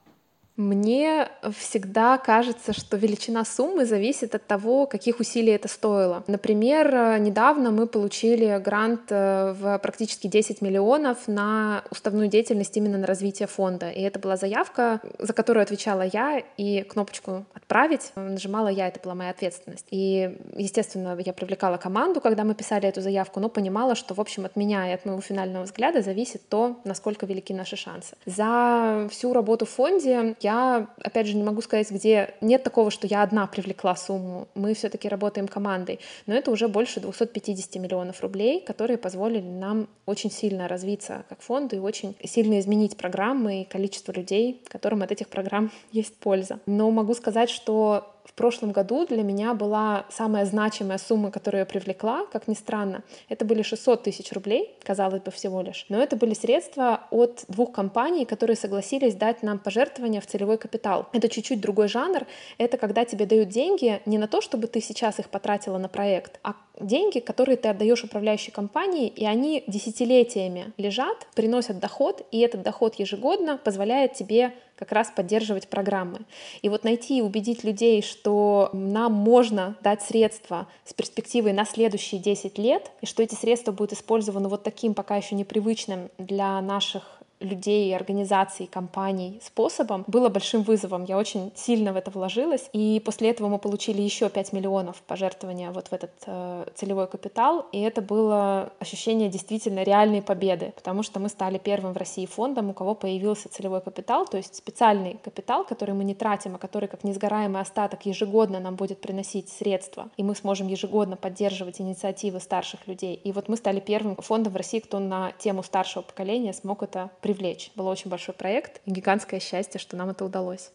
Мне 0.57 1.27
всегда 1.57 2.17
кажется, 2.17 2.71
что 2.71 2.95
величина 2.95 3.43
суммы 3.43 3.85
зависит 3.85 4.35
от 4.35 4.47
того, 4.47 4.87
каких 4.87 5.19
усилий 5.19 5.51
это 5.51 5.67
стоило. 5.67 6.23
Например, 6.27 7.19
недавно 7.19 7.71
мы 7.71 7.87
получили 7.87 8.57
грант 8.63 9.01
э, 9.09 9.53
в 9.59 9.77
практически 9.79 10.27
10 10.27 10.61
миллионов 10.61 11.27
на 11.27 11.83
уставную 11.91 12.29
деятельность 12.29 12.75
именно 12.77 12.97
на 12.97 13.05
развитие 13.05 13.47
фонда. 13.47 13.89
И 13.89 14.01
это 14.01 14.17
была 14.17 14.37
заявка, 14.37 15.01
за 15.19 15.33
которую 15.33 15.63
отвечала 15.63 16.03
я, 16.03 16.41
и 16.57 16.83
кнопочку 16.83 17.45
«Отправить» 17.53 18.11
нажимала 18.15 18.69
я, 18.69 18.87
это 18.87 19.01
была 19.01 19.13
моя 19.13 19.31
ответственность. 19.31 19.87
И, 19.91 20.37
естественно, 20.55 21.17
я 21.25 21.33
привлекала 21.33 21.75
команду, 21.75 22.21
когда 22.21 22.45
мы 22.45 22.55
писали 22.55 22.87
эту 22.87 23.01
заявку, 23.01 23.41
но 23.41 23.49
понимала, 23.49 23.95
что, 23.95 24.13
в 24.13 24.21
общем, 24.21 24.45
от 24.45 24.55
меня 24.55 24.89
и 24.89 24.93
от 24.93 25.05
моего 25.05 25.19
финального 25.19 25.63
взгляда 25.63 26.01
зависит 26.01 26.47
то, 26.47 26.79
насколько 26.85 27.25
велики 27.25 27.53
наши 27.53 27.75
шансы. 27.75 28.15
За 28.25 29.07
всю 29.11 29.33
работу 29.33 29.65
в 29.65 29.69
фонде 29.69 30.35
я, 30.45 30.87
опять 31.01 31.25
же, 31.25 31.35
не 31.35 31.43
могу 31.43 31.61
сказать, 31.61 31.89
где 31.89 32.35
нет 32.39 32.63
такого, 32.63 32.91
что 32.91 33.07
я 33.07 33.23
одна 33.23 33.47
привлекла 33.47 33.95
сумму. 33.95 34.47
Мы 34.53 34.75
все-таки 34.75 35.09
работаем 35.09 35.47
командой. 35.47 35.99
Но 36.27 36.35
это 36.35 36.51
уже 36.51 36.67
больше 36.67 36.99
250 36.99 37.75
миллионов 37.81 38.21
рублей, 38.21 38.61
которые 38.61 38.97
позволили 38.97 39.41
нам 39.41 39.87
очень 40.05 40.29
сильно 40.29 40.67
развиться 40.67 41.25
как 41.29 41.41
фонду 41.41 41.75
и 41.75 41.79
очень 41.79 42.15
сильно 42.23 42.59
изменить 42.59 42.95
программы 42.95 43.61
и 43.61 43.65
количество 43.65 44.11
людей, 44.11 44.61
которым 44.67 45.01
от 45.01 45.11
этих 45.11 45.29
программ 45.29 45.71
есть 45.91 46.15
польза. 46.17 46.59
Но 46.67 46.91
могу 46.91 47.15
сказать, 47.15 47.49
что 47.49 48.14
в 48.25 48.33
прошлом 48.33 48.71
году 48.71 49.05
для 49.05 49.23
меня 49.23 49.53
была 49.53 50.05
самая 50.09 50.45
значимая 50.45 50.97
сумма, 50.97 51.29
которую 51.31 51.59
я 51.59 51.65
привлекла, 51.65 52.25
как 52.31 52.47
ни 52.47 52.55
странно. 52.55 53.03
Это 53.29 53.45
были 53.45 53.61
600 53.61 54.03
тысяч 54.03 54.31
рублей, 54.33 54.75
казалось 54.83 55.21
бы, 55.21 55.31
всего 55.31 55.61
лишь. 55.61 55.85
Но 55.89 56.01
это 56.01 56.15
были 56.15 56.33
средства 56.33 57.01
от 57.11 57.45
двух 57.47 57.71
компаний, 57.71 58.25
которые 58.25 58.55
согласились 58.55 59.13
дать 59.13 59.43
нам 59.43 59.59
пожертвования 59.59 60.21
в 60.21 60.25
целевой 60.25 60.57
капитал. 60.57 61.07
Это 61.13 61.29
чуть-чуть 61.29 61.61
другой 61.61 61.87
жанр. 61.87 62.25
Это 62.57 62.77
когда 62.77 63.05
тебе 63.05 63.25
дают 63.25 63.49
деньги 63.49 64.01
не 64.05 64.17
на 64.17 64.27
то, 64.27 64.41
чтобы 64.41 64.67
ты 64.67 64.81
сейчас 64.81 65.19
их 65.19 65.29
потратила 65.29 65.77
на 65.77 65.87
проект, 65.87 66.39
а 66.43 66.55
деньги, 66.79 67.19
которые 67.19 67.57
ты 67.57 67.69
отдаешь 67.69 68.03
управляющей 68.03 68.51
компании, 68.51 69.07
и 69.07 69.25
они 69.25 69.63
десятилетиями 69.67 70.73
лежат, 70.77 71.27
приносят 71.35 71.79
доход, 71.79 72.25
и 72.31 72.39
этот 72.39 72.63
доход 72.63 72.95
ежегодно 72.95 73.57
позволяет 73.57 74.13
тебе 74.13 74.53
как 74.75 74.91
раз 74.91 75.11
поддерживать 75.15 75.67
программы. 75.67 76.21
И 76.61 76.69
вот 76.69 76.83
найти 76.83 77.19
и 77.19 77.21
убедить 77.21 77.63
людей, 77.63 78.01
что 78.01 78.69
нам 78.73 79.13
можно 79.13 79.75
дать 79.81 80.01
средства 80.01 80.67
с 80.85 80.93
перспективой 80.93 81.53
на 81.53 81.65
следующие 81.65 82.19
10 82.21 82.57
лет, 82.57 82.91
и 83.01 83.05
что 83.05 83.23
эти 83.23 83.35
средства 83.35 83.71
будут 83.71 83.93
использованы 83.93 84.49
вот 84.49 84.63
таким 84.63 84.93
пока 84.93 85.15
еще 85.15 85.35
непривычным 85.35 86.09
для 86.17 86.61
наших 86.61 87.03
людей, 87.39 87.95
организаций, 87.95 88.67
компаний 88.67 89.39
способом 89.43 90.03
было 90.07 90.29
большим 90.29 90.63
вызовом. 90.63 91.03
Я 91.03 91.17
очень 91.17 91.51
сильно 91.55 91.93
в 91.93 91.97
это 91.97 92.11
вложилась. 92.11 92.69
И 92.73 93.01
после 93.03 93.29
этого 93.29 93.47
мы 93.47 93.59
получили 93.59 94.01
еще 94.01 94.29
5 94.29 94.53
миллионов 94.53 95.01
пожертвования 95.07 95.71
вот 95.71 95.87
в 95.87 95.93
этот 95.93 96.11
э, 96.25 96.65
целевой 96.75 97.07
капитал. 97.07 97.65
И 97.71 97.81
это 97.81 98.01
было 98.01 98.71
ощущение 98.79 99.29
действительно 99.29 99.83
реальной 99.83 100.21
победы, 100.21 100.73
потому 100.75 101.03
что 101.03 101.19
мы 101.19 101.29
стали 101.29 101.57
первым 101.57 101.93
в 101.93 101.97
России 101.97 102.25
фондом, 102.25 102.69
у 102.69 102.73
кого 102.73 102.95
появился 102.95 103.49
целевой 103.49 103.81
капитал, 103.81 104.25
то 104.25 104.37
есть 104.37 104.55
специальный 104.55 105.17
капитал, 105.23 105.65
который 105.65 105.93
мы 105.93 106.03
не 106.03 106.15
тратим, 106.15 106.55
а 106.55 106.57
который 106.57 106.87
как 106.87 107.03
несгораемый 107.03 107.61
остаток 107.61 108.05
ежегодно 108.05 108.59
нам 108.59 108.75
будет 108.75 109.01
приносить 109.01 109.49
средства. 109.49 110.09
И 110.17 110.23
мы 110.23 110.35
сможем 110.35 110.67
ежегодно 110.67 111.17
поддерживать 111.17 111.81
инициативы 111.81 112.39
старших 112.39 112.87
людей. 112.87 113.15
И 113.15 113.31
вот 113.31 113.49
мы 113.49 113.57
стали 113.57 113.79
первым 113.79 114.15
фондом 114.15 114.53
в 114.53 114.55
России, 114.55 114.79
кто 114.79 114.99
на 114.99 115.31
тему 115.33 115.63
старшего 115.63 116.03
поколения 116.03 116.53
смог 116.53 116.83
это 116.83 117.09
привлечь. 117.25 117.71
Был 117.75 117.87
очень 117.87 118.11
большой 118.11 118.35
проект, 118.35 118.81
и 118.85 118.91
гигантское 118.91 119.39
счастье, 119.39 119.79
что 119.79 119.97
нам 119.97 120.11
это 120.11 120.23
удалось. 120.23 120.69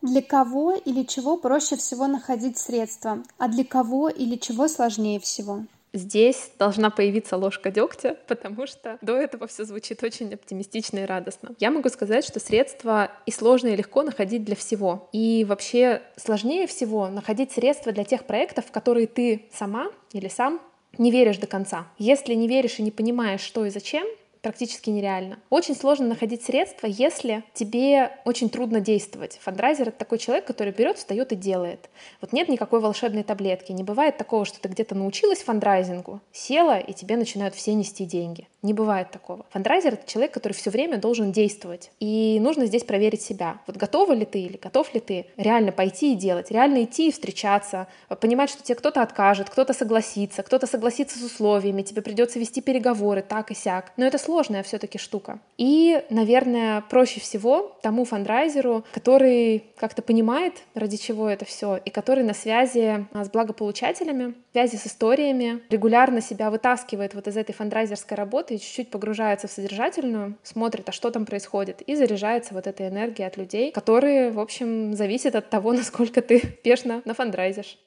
Для 0.00 0.22
кого 0.22 0.72
или 0.72 1.02
чего 1.02 1.36
проще 1.36 1.76
всего 1.76 2.06
находить 2.06 2.56
средства, 2.56 3.22
а 3.36 3.48
для 3.48 3.62
кого 3.62 4.08
или 4.08 4.36
чего 4.36 4.68
сложнее 4.68 5.20
всего? 5.20 5.64
Здесь 5.92 6.50
должна 6.58 6.88
появиться 6.88 7.36
ложка 7.36 7.70
дегтя, 7.70 8.16
потому 8.26 8.66
что 8.66 8.96
до 9.02 9.16
этого 9.16 9.46
все 9.46 9.66
звучит 9.66 10.02
очень 10.02 10.32
оптимистично 10.32 11.00
и 11.00 11.04
радостно. 11.04 11.54
Я 11.58 11.70
могу 11.70 11.90
сказать, 11.90 12.24
что 12.24 12.40
средства 12.40 13.10
и 13.26 13.30
сложно, 13.30 13.68
и 13.68 13.76
легко 13.76 14.02
находить 14.02 14.44
для 14.44 14.56
всего. 14.56 15.10
И 15.12 15.44
вообще 15.46 16.00
сложнее 16.16 16.66
всего 16.66 17.08
находить 17.08 17.52
средства 17.52 17.92
для 17.92 18.04
тех 18.04 18.24
проектов, 18.24 18.64
в 18.64 18.70
которые 18.70 19.06
ты 19.06 19.44
сама 19.52 19.88
или 20.12 20.28
сам 20.28 20.58
не 20.96 21.10
веришь 21.10 21.36
до 21.36 21.46
конца. 21.46 21.86
Если 21.98 22.32
не 22.32 22.48
веришь 22.48 22.78
и 22.78 22.82
не 22.82 22.90
понимаешь, 22.90 23.42
что 23.42 23.66
и 23.66 23.70
зачем, 23.70 24.06
практически 24.46 24.90
нереально. 24.90 25.40
Очень 25.50 25.74
сложно 25.74 26.06
находить 26.06 26.44
средства, 26.44 26.86
если 26.86 27.42
тебе 27.52 28.12
очень 28.24 28.48
трудно 28.48 28.78
действовать. 28.78 29.40
Фандрайзер— 29.42 29.88
это 29.90 29.98
такой 29.98 30.18
человек, 30.18 30.44
который 30.44 30.72
берет, 30.72 30.98
встает 30.98 31.32
и 31.32 31.34
делает. 31.34 31.90
Вот 32.20 32.32
нет 32.32 32.48
никакой 32.48 32.78
волшебной 32.78 33.24
таблетки. 33.24 33.72
Не 33.72 33.82
бывает 33.82 34.18
такого, 34.18 34.44
что 34.44 34.60
ты 34.60 34.68
где-то 34.68 34.94
научилась 34.94 35.42
фандрайзингу, 35.42 36.20
села, 36.30 36.78
и 36.78 36.92
тебе 36.92 37.16
начинают 37.16 37.56
все 37.56 37.74
нести 37.74 38.04
деньги. 38.04 38.46
Не 38.66 38.72
бывает 38.72 39.12
такого. 39.12 39.46
Фандрайзер— 39.50 39.92
это 39.94 40.10
человек, 40.10 40.32
который 40.34 40.54
все 40.54 40.70
время 40.70 40.98
должен 40.98 41.30
действовать. 41.30 41.92
И 42.00 42.38
нужно 42.40 42.66
здесь 42.66 42.82
проверить 42.82 43.22
себя. 43.22 43.60
Вот 43.68 43.76
готова 43.76 44.12
ли 44.12 44.24
ты 44.24 44.40
или 44.40 44.56
готов 44.56 44.92
ли 44.92 44.98
ты 44.98 45.26
реально 45.36 45.70
пойти 45.70 46.14
и 46.14 46.16
делать, 46.16 46.50
реально 46.50 46.82
идти 46.82 47.06
и 47.06 47.12
встречаться, 47.12 47.86
понимать, 48.20 48.50
что 48.50 48.64
тебе 48.64 48.74
кто-то 48.74 49.02
откажет, 49.02 49.50
кто-то 49.50 49.72
согласится, 49.72 50.42
кто-то 50.42 50.66
согласится 50.66 51.16
с 51.16 51.22
условиями, 51.22 51.82
тебе 51.82 52.02
придется 52.02 52.40
вести 52.40 52.60
переговоры 52.60 53.22
так 53.22 53.52
и 53.52 53.54
сяк. 53.54 53.92
Но 53.96 54.04
это 54.04 54.18
сложная 54.18 54.64
все-таки 54.64 54.98
штука. 54.98 55.38
И, 55.58 56.02
наверное, 56.10 56.80
проще 56.90 57.20
всего 57.20 57.76
тому 57.82 58.04
фандрайзеру, 58.04 58.84
который 58.92 59.62
как-то 59.76 60.02
понимает, 60.02 60.54
ради 60.74 60.96
чего 60.96 61.28
это 61.28 61.44
все, 61.44 61.76
и 61.76 61.90
который 61.90 62.24
на 62.24 62.34
связи 62.34 63.06
а, 63.12 63.24
с 63.24 63.30
благополучателями, 63.30 64.34
связи 64.50 64.74
с 64.74 64.88
историями, 64.88 65.60
регулярно 65.70 66.20
себя 66.20 66.50
вытаскивает 66.50 67.14
вот 67.14 67.28
из 67.28 67.36
этой 67.36 67.52
фандрайзерской 67.52 68.16
работы 68.16 68.55
и 68.56 68.58
чуть-чуть 68.58 68.90
погружается 68.90 69.46
в 69.46 69.52
содержательную, 69.52 70.36
смотрит, 70.42 70.88
а 70.88 70.92
что 70.92 71.10
там 71.10 71.26
происходит, 71.26 71.82
и 71.82 71.94
заряжается 71.94 72.54
вот 72.54 72.66
этой 72.66 72.88
энергией 72.88 73.26
от 73.26 73.36
людей, 73.36 73.70
которые, 73.70 74.30
в 74.30 74.40
общем, 74.40 74.94
зависят 74.94 75.34
от 75.34 75.50
того, 75.50 75.72
насколько 75.80 76.22
ты 76.22 76.36
успешно 76.36 77.02
нафандрайзишь. 77.04 77.78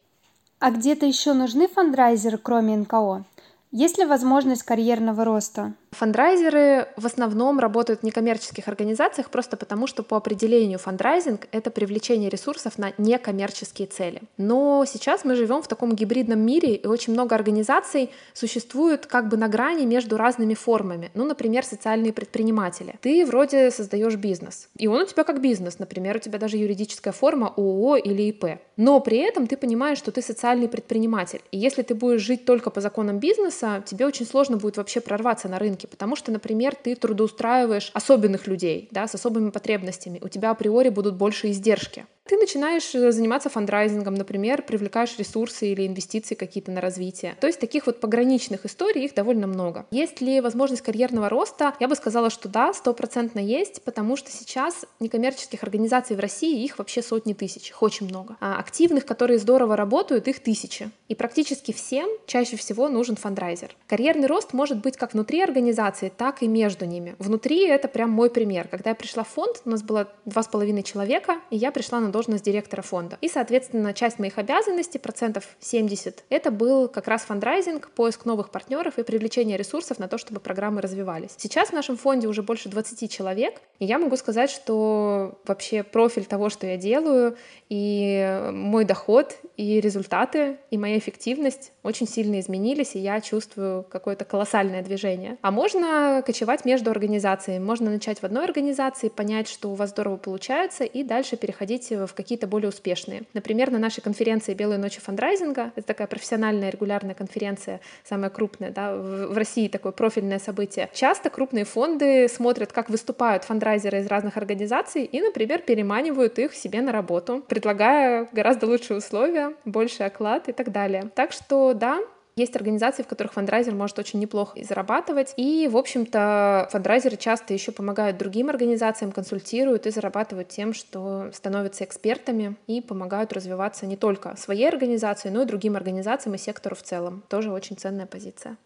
А 0.60 0.72
где-то 0.72 1.06
еще 1.06 1.34
нужны 1.34 1.68
фандрайзеры, 1.68 2.38
кроме 2.38 2.78
НКО? 2.78 3.26
Есть 3.72 3.98
ли 3.98 4.06
возможность 4.06 4.64
карьерного 4.64 5.24
роста? 5.24 5.74
Фандрайзеры 5.92 6.88
в 6.98 7.06
основном 7.06 7.60
работают 7.60 8.02
в 8.02 8.04
некоммерческих 8.04 8.68
организациях 8.68 9.30
просто 9.30 9.58
потому, 9.58 9.88
что 9.88 10.04
по 10.04 10.18
определению 10.18 10.80
фандрайзинг— 10.80 11.48
это 11.52 11.72
привлечение 11.72 12.30
ресурсов 12.30 12.78
на 12.78 12.94
некоммерческие 12.98 13.88
цели. 13.88 14.22
Но 14.38 14.86
сейчас 14.86 15.26
мы 15.26 15.36
живем 15.36 15.62
в 15.62 15.68
таком 15.68 15.96
гибридном 15.96 16.40
мире, 16.40 16.76
и 16.76 16.88
очень 16.88 17.14
много 17.14 17.36
организаций 17.36 18.12
существуют 18.34 19.08
как 19.08 19.30
бы 19.30 19.38
на 19.38 19.48
грани 19.48 19.86
между 19.86 20.18
разными 20.18 20.54
формами. 20.54 21.12
Ну, 21.16 21.26
например, 21.26 21.66
социальные 21.66 22.14
предприниматели. 22.14 22.96
Ты 23.02 23.26
вроде 23.26 23.72
создаешь 23.72 24.16
бизнес, 24.16 24.70
и 24.78 24.88
он 24.88 25.02
у 25.02 25.06
тебя 25.06 25.24
как 25.24 25.42
бизнес. 25.42 25.80
Например, 25.80 26.18
у 26.18 26.20
тебя 26.20 26.38
даже 26.38 26.58
юридическая 26.58 27.14
форма 27.14 27.54
ООО 27.58 27.98
или 27.98 28.24
ИП. 28.24 28.60
Но 28.78 29.00
при 29.00 29.18
этом 29.18 29.48
ты 29.48 29.58
понимаешь, 29.58 29.98
что 29.98 30.12
ты 30.12 30.22
социальный 30.22 30.70
предприниматель. 30.70 31.42
И 31.52 31.58
если 31.58 31.82
ты 31.82 31.96
будешь 31.96 32.22
жить 32.22 32.46
только 32.46 32.70
по 32.70 32.80
законам 32.80 33.20
бизнеса, 33.20 33.84
тебе 33.86 34.06
очень 34.06 34.26
сложно 34.26 34.58
будет 34.58 34.78
вообще 34.78 35.02
прорваться 35.02 35.50
на 35.50 35.58
рынке, 35.80 35.88
потому 35.88 36.16
что, 36.16 36.32
например, 36.32 36.76
ты 36.76 36.96
трудоустраиваешь 36.96 37.92
особенных 37.94 38.48
людей, 38.48 38.88
да, 38.92 39.08
с 39.08 39.16
особыми 39.16 39.50
потребностями, 39.50 40.20
у 40.22 40.28
тебя 40.28 40.52
априори 40.52 40.90
будут 40.90 41.16
больше 41.16 41.50
издержки 41.52 42.06
ты 42.30 42.38
начинаешь 42.38 42.94
э, 42.94 43.12
заниматься 43.12 43.50
фандрайзингом, 43.50 44.14
например, 44.14 44.62
привлекаешь 44.62 45.18
ресурсы 45.18 45.72
или 45.72 45.88
инвестиции 45.88 46.36
какие-то 46.36 46.72
на 46.72 46.80
развитие. 46.80 47.36
То 47.42 47.48
есть 47.48 47.60
таких 47.60 47.88
вот 47.88 48.00
пограничных 48.00 48.68
историй 48.68 49.06
их 49.06 49.16
довольно 49.16 49.48
много. 49.48 49.88
Есть 49.90 50.22
ли 50.22 50.40
возможность 50.40 50.84
карьерного 50.84 51.28
роста? 51.28 51.74
Я 51.80 51.88
бы 51.88 51.96
сказала, 51.96 52.30
что 52.30 52.48
да, 52.48 52.72
стопроцентно 52.74 53.40
есть, 53.40 53.82
потому 53.82 54.16
что 54.16 54.30
сейчас 54.30 54.86
некоммерческих 55.00 55.64
организаций 55.64 56.16
в 56.16 56.20
России 56.20 56.64
их 56.64 56.78
вообще 56.78 57.02
сотни 57.02 57.34
тысяч, 57.34 57.72
их 57.72 57.82
очень 57.82 58.08
много. 58.08 58.38
А 58.40 58.60
активных, 58.60 59.08
которые 59.08 59.40
здорово 59.40 59.76
работают, 59.76 60.28
их 60.28 60.40
тысячи. 60.40 60.92
И 61.08 61.16
практически 61.16 61.72
всем 61.72 62.08
чаще 62.28 62.58
всего 62.58 62.90
нужен 62.90 63.16
фандрайзер. 63.16 63.76
Карьерный 63.88 64.28
рост 64.28 64.54
может 64.54 64.78
быть 64.78 64.98
как 64.98 65.14
внутри 65.14 65.42
организации, 65.42 66.12
так 66.16 66.44
и 66.44 66.48
между 66.48 66.86
ними. 66.86 67.16
Внутри 67.18 67.66
это 67.66 67.88
прям 67.88 68.12
мой 68.12 68.30
пример. 68.30 68.68
Когда 68.68 68.92
я 68.92 68.96
пришла 68.96 69.24
в 69.24 69.30
фонд, 69.30 69.64
у 69.66 69.72
нас 69.72 69.82
было 69.82 70.08
два 70.26 70.44
с 70.44 70.48
половиной 70.48 70.84
человека, 70.84 71.38
и 71.50 71.58
я 71.58 71.72
пришла 71.72 72.00
на 72.00 72.10
должность 72.10 72.19
директора 72.28 72.82
фонда. 72.82 73.18
И, 73.22 73.30
соответственно, 73.30 73.94
часть 73.94 74.20
моих 74.20 74.38
обязанностей, 74.38 75.00
процентов 75.00 75.48
70, 75.60 76.24
это 76.30 76.52
был 76.52 76.88
как 76.88 77.08
раз 77.08 77.24
фандрайзинг, 77.24 77.90
поиск 77.92 78.26
новых 78.26 78.50
партнеров 78.50 78.98
и 78.98 79.04
привлечение 79.04 79.58
ресурсов 79.58 80.00
на 80.00 80.08
то, 80.08 80.18
чтобы 80.18 80.40
программы 80.40 80.82
развивались. 80.82 81.32
Сейчас 81.38 81.70
в 81.70 81.74
нашем 81.74 81.98
фонде 81.98 82.28
уже 82.28 82.44
больше 82.44 82.70
20 82.70 83.12
человек, 83.12 83.62
и 83.80 83.86
я 83.86 84.00
могу 84.00 84.16
сказать, 84.18 84.50
что 84.50 85.40
вообще 85.46 85.84
профиль 85.84 86.26
того, 86.26 86.50
что 86.50 86.68
я 86.68 86.78
делаю, 86.78 87.38
и 87.70 88.50
мой 88.52 88.86
доход, 88.86 89.38
и 89.58 89.80
результаты, 89.80 90.58
и 90.72 90.78
моя 90.78 90.98
эффективность 90.98 91.72
очень 91.84 92.08
сильно 92.08 92.40
изменились, 92.40 92.96
и 92.96 93.00
я 93.00 93.22
чувствую 93.22 93.84
какое-то 93.84 94.26
колоссальное 94.26 94.82
движение. 94.82 95.38
А 95.42 95.52
можно 95.52 96.24
кочевать 96.26 96.66
между 96.66 96.92
организациями. 96.92 97.64
Можно 97.64 97.92
начать 97.92 98.20
в 98.20 98.24
одной 98.24 98.46
организации, 98.46 99.10
понять, 99.10 99.48
что 99.48 99.70
у 99.70 99.76
вас 99.76 99.90
здорово 99.90 100.18
получается, 100.18 100.84
и 100.84 101.04
дальше 101.04 101.38
переходить 101.38 101.90
в 101.90 102.09
какие-то 102.14 102.48
более 102.48 102.70
успешные. 102.70 103.24
Например, 103.34 103.72
на 103.72 103.80
нашей 103.80 104.02
конференции 104.02 104.54
«Белые 104.54 104.78
ночи 104.78 105.00
фандрайзинга», 105.00 105.72
это 105.76 105.88
такая 105.88 106.08
профессиональная 106.08 106.70
регулярная 106.70 107.16
конференция, 107.16 107.80
самая 108.04 108.30
крупная 108.30 108.72
да, 108.72 108.96
в 108.96 109.38
России 109.38 109.68
такое 109.68 109.92
профильное 109.92 110.40
событие. 110.40 110.90
Часто 110.94 111.30
крупные 111.30 111.66
фонды 111.66 112.28
смотрят, 112.28 112.72
как 112.72 112.90
выступают 112.90 113.44
фандрайзеры 113.44 114.00
из 114.00 114.08
разных 114.08 114.38
организаций 114.38 115.04
и, 115.04 115.22
например, 115.22 115.62
переманивают 115.62 116.40
их 116.40 116.54
себе 116.54 116.82
на 116.82 116.92
работу, 116.92 117.44
предлагая 117.48 118.28
гораздо 118.32 118.68
лучшие 118.68 118.98
условия, 118.98 119.54
больший 119.66 120.06
оклад 120.06 120.50
и 120.50 120.52
так 120.52 120.72
далее. 120.72 121.10
Так 121.16 121.32
что 121.32 121.74
да, 121.74 122.00
есть 122.40 122.56
организации, 122.56 123.04
в 123.04 123.08
которых 123.08 123.34
фандрайзер 123.34 123.76
может 123.76 124.00
очень 124.00 124.20
неплохо 124.20 124.58
зарабатывать. 124.64 125.34
И, 125.38 125.68
в 125.72 125.78
общем-то, 125.78 126.70
фандрайзеры 126.72 127.18
часто 127.18 127.54
еще 127.54 127.72
помогают 127.72 128.18
другим 128.18 128.50
организациям, 128.50 129.12
консультируют 129.12 129.86
и 129.86 129.92
зарабатывают 129.92 130.50
тем, 130.50 130.74
что 130.74 131.30
становятся 131.34 131.84
экспертами 131.84 132.56
и 132.68 132.82
помогают 132.82 133.34
развиваться 133.34 133.86
не 133.86 133.98
только 133.98 134.36
своей 134.38 134.68
организации, 134.68 135.30
но 135.30 135.44
и 135.44 135.46
другим 135.46 135.76
организациям 135.76 136.36
и 136.36 136.40
сектору 136.40 136.76
в 136.76 136.82
целом. 136.82 137.24
Тоже 137.28 137.52
очень 137.52 137.78
ценная 137.78 138.06
позиция. 138.06 138.58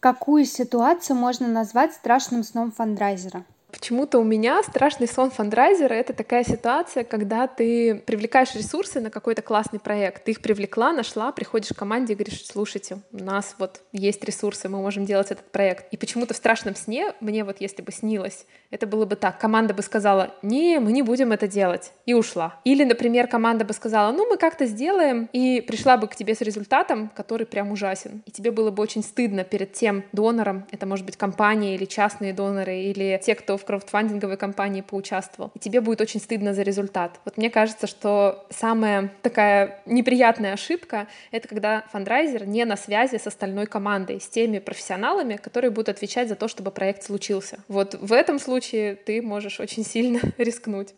Какую 0.00 0.44
ситуацию 0.44 1.16
можно 1.16 1.48
назвать 1.48 1.94
страшным 1.94 2.42
сном 2.42 2.72
фандрайзера? 2.72 3.44
Почему-то 3.74 4.20
у 4.20 4.24
меня 4.24 4.62
страшный 4.62 5.08
сон 5.08 5.32
фандрайзера— 5.32 5.92
это 5.94 6.12
такая 6.12 6.44
ситуация, 6.44 7.02
когда 7.02 7.48
ты 7.48 7.96
привлекаешь 7.96 8.54
ресурсы 8.54 9.00
на 9.00 9.10
какой-то 9.10 9.42
классный 9.42 9.80
проект. 9.80 10.24
Ты 10.24 10.30
их 10.30 10.40
привлекла, 10.40 10.92
нашла, 10.92 11.32
приходишь 11.32 11.70
к 11.70 11.76
команде 11.76 12.12
и 12.12 12.16
говоришь, 12.16 12.46
слушайте, 12.46 12.98
у 13.12 13.22
нас 13.22 13.56
вот 13.58 13.80
есть 13.92 14.22
ресурсы, 14.22 14.68
мы 14.68 14.80
можем 14.80 15.04
делать 15.04 15.32
этот 15.32 15.50
проект. 15.50 15.92
И 15.92 15.96
почему-то 15.96 16.34
в 16.34 16.36
страшном 16.36 16.76
сне, 16.76 17.14
мне 17.20 17.42
вот 17.42 17.56
если 17.58 17.82
бы 17.82 17.90
снилось, 17.90 18.46
это 18.70 18.86
было 18.86 19.06
бы 19.06 19.16
так. 19.16 19.40
Команда 19.40 19.74
бы 19.74 19.82
сказала, 19.82 20.32
не, 20.42 20.78
мы 20.78 20.92
не 20.92 21.02
будем 21.02 21.32
это 21.32 21.48
делать, 21.48 21.92
и 22.06 22.14
ушла. 22.14 22.60
Или, 22.64 22.84
например, 22.84 23.26
команда 23.26 23.64
бы 23.64 23.72
сказала, 23.72 24.12
ну, 24.12 24.28
мы 24.28 24.36
как-то 24.36 24.66
сделаем, 24.66 25.28
и 25.32 25.60
пришла 25.60 25.96
бы 25.96 26.06
к 26.06 26.14
тебе 26.14 26.36
с 26.36 26.40
результатом, 26.40 27.10
который 27.14 27.44
прям 27.44 27.72
ужасен. 27.72 28.22
И 28.24 28.30
тебе 28.30 28.52
было 28.52 28.70
бы 28.70 28.82
очень 28.82 29.02
стыдно 29.02 29.42
перед 29.42 29.72
тем 29.72 30.04
донором, 30.12 30.64
это 30.70 30.86
может 30.86 31.04
быть 31.04 31.16
компания 31.16 31.74
или 31.74 31.86
частные 31.86 32.32
доноры, 32.32 32.76
или 32.76 33.20
те, 33.22 33.34
кто 33.34 33.56
в 33.64 33.66
краудфандинговой 33.66 34.36
компании 34.36 34.82
поучаствовал, 34.82 35.50
и 35.54 35.58
тебе 35.58 35.80
будет 35.80 36.00
очень 36.00 36.20
стыдно 36.20 36.52
за 36.52 36.62
результат. 36.62 37.18
Вот 37.24 37.38
мне 37.38 37.48
кажется, 37.48 37.86
что 37.86 38.46
самая 38.50 39.10
такая 39.22 39.80
неприятная 39.86 40.52
ошибка— 40.52 41.08
это 41.30 41.48
когда 41.48 41.84
фандрайзер 41.90 42.46
не 42.46 42.64
на 42.64 42.76
связи 42.76 43.16
с 43.16 43.26
остальной 43.26 43.66
командой, 43.66 44.20
с 44.20 44.28
теми 44.28 44.58
профессионалами, 44.58 45.36
которые 45.36 45.70
будут 45.70 45.88
отвечать 45.88 46.28
за 46.28 46.36
то, 46.36 46.46
чтобы 46.46 46.70
проект 46.70 47.02
случился. 47.02 47.58
Вот 47.68 47.94
в 47.94 48.12
этом 48.12 48.38
случае 48.38 48.96
ты 48.96 49.22
можешь 49.22 49.60
очень 49.60 49.84
сильно 49.84 50.20
рискнуть. 50.38 50.94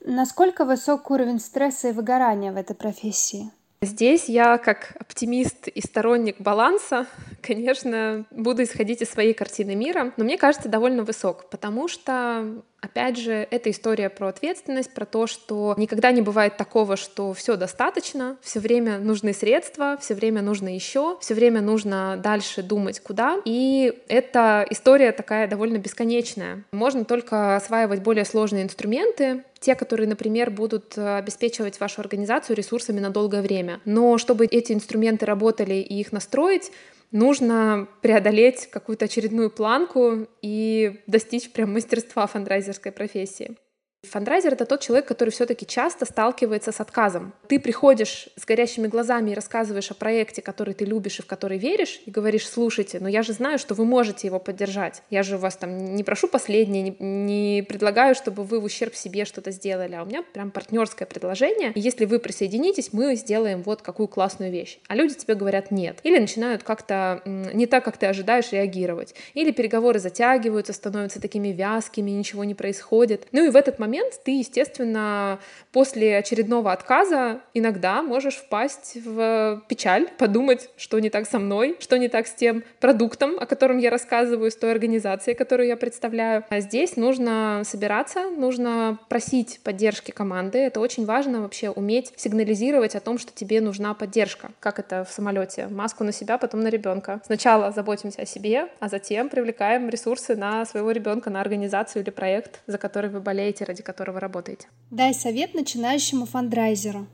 Насколько 0.00 0.64
высок 0.64 1.10
уровень 1.10 1.40
стресса 1.40 1.88
и 1.88 1.92
выгорания 1.92 2.52
в 2.52 2.56
этой 2.56 2.74
профессии? 2.74 3.50
Здесь 3.80 4.28
я, 4.28 4.58
как 4.58 4.96
оптимист 4.98 5.68
и 5.68 5.80
сторонник 5.80 6.40
баланса, 6.40 7.06
конечно, 7.42 8.24
буду 8.30 8.64
исходить 8.64 9.02
из 9.02 9.10
своей 9.10 9.34
картины 9.34 9.74
мира, 9.74 10.12
но 10.16 10.24
мне 10.24 10.36
кажется, 10.36 10.68
довольно 10.68 11.04
высок, 11.04 11.48
потому 11.50 11.88
что 11.88 12.62
Опять 12.80 13.18
же, 13.18 13.46
это 13.50 13.70
история 13.70 14.08
про 14.08 14.28
ответственность, 14.28 14.94
про 14.94 15.04
то, 15.04 15.26
что 15.26 15.74
никогда 15.76 16.12
не 16.12 16.22
бывает 16.22 16.56
такого, 16.56 16.96
что 16.96 17.32
все 17.34 17.56
достаточно, 17.56 18.36
все 18.40 18.60
время 18.60 18.98
нужны 18.98 19.32
средства, 19.32 19.98
все 20.00 20.14
время 20.14 20.42
нужно 20.42 20.72
еще, 20.72 21.18
все 21.20 21.34
время 21.34 21.60
нужно 21.60 22.16
дальше 22.22 22.62
думать, 22.62 23.00
куда. 23.00 23.40
И 23.44 24.00
эта 24.08 24.64
история 24.70 25.10
такая 25.10 25.48
довольно 25.48 25.78
бесконечная. 25.78 26.62
Можно 26.70 27.04
только 27.04 27.56
осваивать 27.56 28.02
более 28.02 28.24
сложные 28.24 28.62
инструменты, 28.62 29.42
те, 29.60 29.74
которые, 29.74 30.08
например, 30.08 30.50
будут 30.50 30.96
обеспечивать 30.96 31.80
вашу 31.80 32.00
организацию 32.00 32.56
ресурсами 32.56 33.00
на 33.00 33.10
долгое 33.10 33.42
время. 33.42 33.80
Но 33.84 34.18
чтобы 34.18 34.46
эти 34.46 34.72
инструменты 34.72 35.26
работали 35.26 35.74
и 35.74 36.00
их 36.00 36.12
настроить, 36.12 36.70
нужно 37.10 37.88
преодолеть 38.02 38.68
какую-то 38.70 39.06
очередную 39.06 39.50
планку 39.50 40.28
и 40.42 41.00
достичь 41.06 41.50
прям 41.52 41.72
мастерства 41.72 42.26
фандрайзерской 42.26 42.92
профессии. 42.92 43.56
Фандрайзер— 44.04 44.52
это 44.54 44.64
тот 44.64 44.80
человек, 44.80 45.06
который 45.06 45.30
все-таки 45.30 45.66
часто 45.66 46.04
сталкивается 46.04 46.70
с 46.70 46.80
отказом. 46.80 47.32
Ты 47.48 47.58
приходишь 47.58 48.28
с 48.36 48.44
горящими 48.44 48.86
глазами 48.86 49.32
и 49.32 49.34
рассказываешь 49.34 49.90
о 49.90 49.94
проекте, 49.94 50.40
который 50.40 50.72
ты 50.72 50.84
любишь 50.84 51.18
и 51.18 51.22
в 51.22 51.26
который 51.26 51.58
веришь, 51.58 52.00
и 52.06 52.10
говоришь, 52.12 52.48
слушайте, 52.48 53.00
но 53.00 53.08
я 53.08 53.24
же 53.24 53.32
знаю, 53.32 53.58
что 53.58 53.74
вы 53.74 53.84
можете 53.84 54.28
его 54.28 54.38
поддержать. 54.38 55.02
Я 55.10 55.24
же 55.24 55.36
вас 55.36 55.56
там 55.56 55.96
не 55.96 56.04
прошу 56.04 56.28
последнее, 56.28 56.82
не, 56.82 56.96
не 57.00 57.62
предлагаю, 57.62 58.14
чтобы 58.14 58.44
вы 58.44 58.60
в 58.60 58.64
ущерб 58.64 58.94
себе 58.94 59.24
что-то 59.24 59.50
сделали, 59.50 59.96
а 59.96 60.04
у 60.04 60.06
меня 60.06 60.22
прям 60.22 60.52
партнерское 60.52 61.06
предложение. 61.06 61.72
И 61.74 61.80
если 61.80 62.04
вы 62.04 62.20
присоединитесь, 62.20 62.92
мы 62.92 63.16
сделаем 63.16 63.62
вот 63.62 63.82
какую 63.82 64.06
классную 64.06 64.52
вещь. 64.52 64.78
А 64.86 64.94
люди 64.94 65.14
тебе 65.14 65.34
говорят 65.34 65.72
нет. 65.72 65.98
Или 66.04 66.20
начинают 66.20 66.62
как-то 66.62 67.20
не 67.24 67.66
так, 67.66 67.84
как 67.84 67.96
ты 67.96 68.06
ожидаешь, 68.06 68.52
реагировать. 68.52 69.16
Или 69.34 69.50
переговоры 69.50 69.98
затягиваются, 69.98 70.72
становятся 70.72 71.20
такими 71.20 71.48
вязкими, 71.48 72.12
ничего 72.12 72.44
не 72.44 72.54
происходит. 72.54 73.26
Ну 73.32 73.44
и 73.44 73.50
в 73.50 73.56
этот 73.56 73.80
момент 73.80 73.87
момент 73.88 74.20
ты, 74.24 74.38
естественно, 74.38 75.38
после 75.72 76.18
очередного 76.18 76.72
отказа 76.72 77.40
иногда 77.54 78.02
можешь 78.02 78.36
впасть 78.36 78.98
в 79.02 79.62
печаль, 79.68 80.08
подумать, 80.18 80.68
что 80.76 80.98
не 80.98 81.10
так 81.10 81.26
со 81.26 81.38
мной, 81.38 81.76
что 81.80 81.96
не 81.98 82.08
так 82.08 82.26
с 82.26 82.34
тем 82.34 82.62
продуктом, 82.80 83.38
о 83.38 83.46
котором 83.46 83.78
я 83.78 83.90
рассказываю, 83.90 84.50
с 84.50 84.56
той 84.56 84.72
организацией, 84.72 85.34
которую 85.34 85.68
я 85.68 85.76
представляю. 85.76 86.44
А 86.50 86.60
здесь 86.60 86.96
нужно 86.96 87.62
собираться, 87.64 88.30
нужно 88.30 88.98
просить 89.08 89.60
поддержки 89.64 90.10
команды. 90.10 90.58
Это 90.58 90.80
очень 90.80 91.06
важно 91.06 91.40
вообще 91.40 91.70
уметь 91.70 92.12
сигнализировать 92.16 92.94
о 92.94 93.00
том, 93.00 93.18
что 93.18 93.32
тебе 93.32 93.60
нужна 93.60 93.94
поддержка. 93.94 94.50
Как 94.60 94.78
это 94.78 95.04
в 95.04 95.10
самолете? 95.10 95.68
Маску 95.68 96.04
на 96.04 96.12
себя, 96.12 96.36
потом 96.36 96.60
на 96.60 96.68
ребенка. 96.68 97.20
Сначала 97.24 97.72
заботимся 97.72 98.22
о 98.22 98.26
себе, 98.26 98.68
а 98.80 98.88
затем 98.88 99.30
привлекаем 99.30 99.88
ресурсы 99.88 100.36
на 100.36 100.66
своего 100.66 100.90
ребенка, 100.90 101.30
на 101.30 101.40
организацию 101.40 102.02
или 102.02 102.10
проект, 102.10 102.60
за 102.66 102.76
который 102.76 103.08
вы 103.08 103.20
болеете, 103.20 103.64
ради 103.64 103.77
которого 103.82 104.20
работаете. 104.20 104.68
Дай 104.90 105.14
совет 105.14 105.54
начинающему 105.54 106.26
фандрайзеру. 106.26 107.06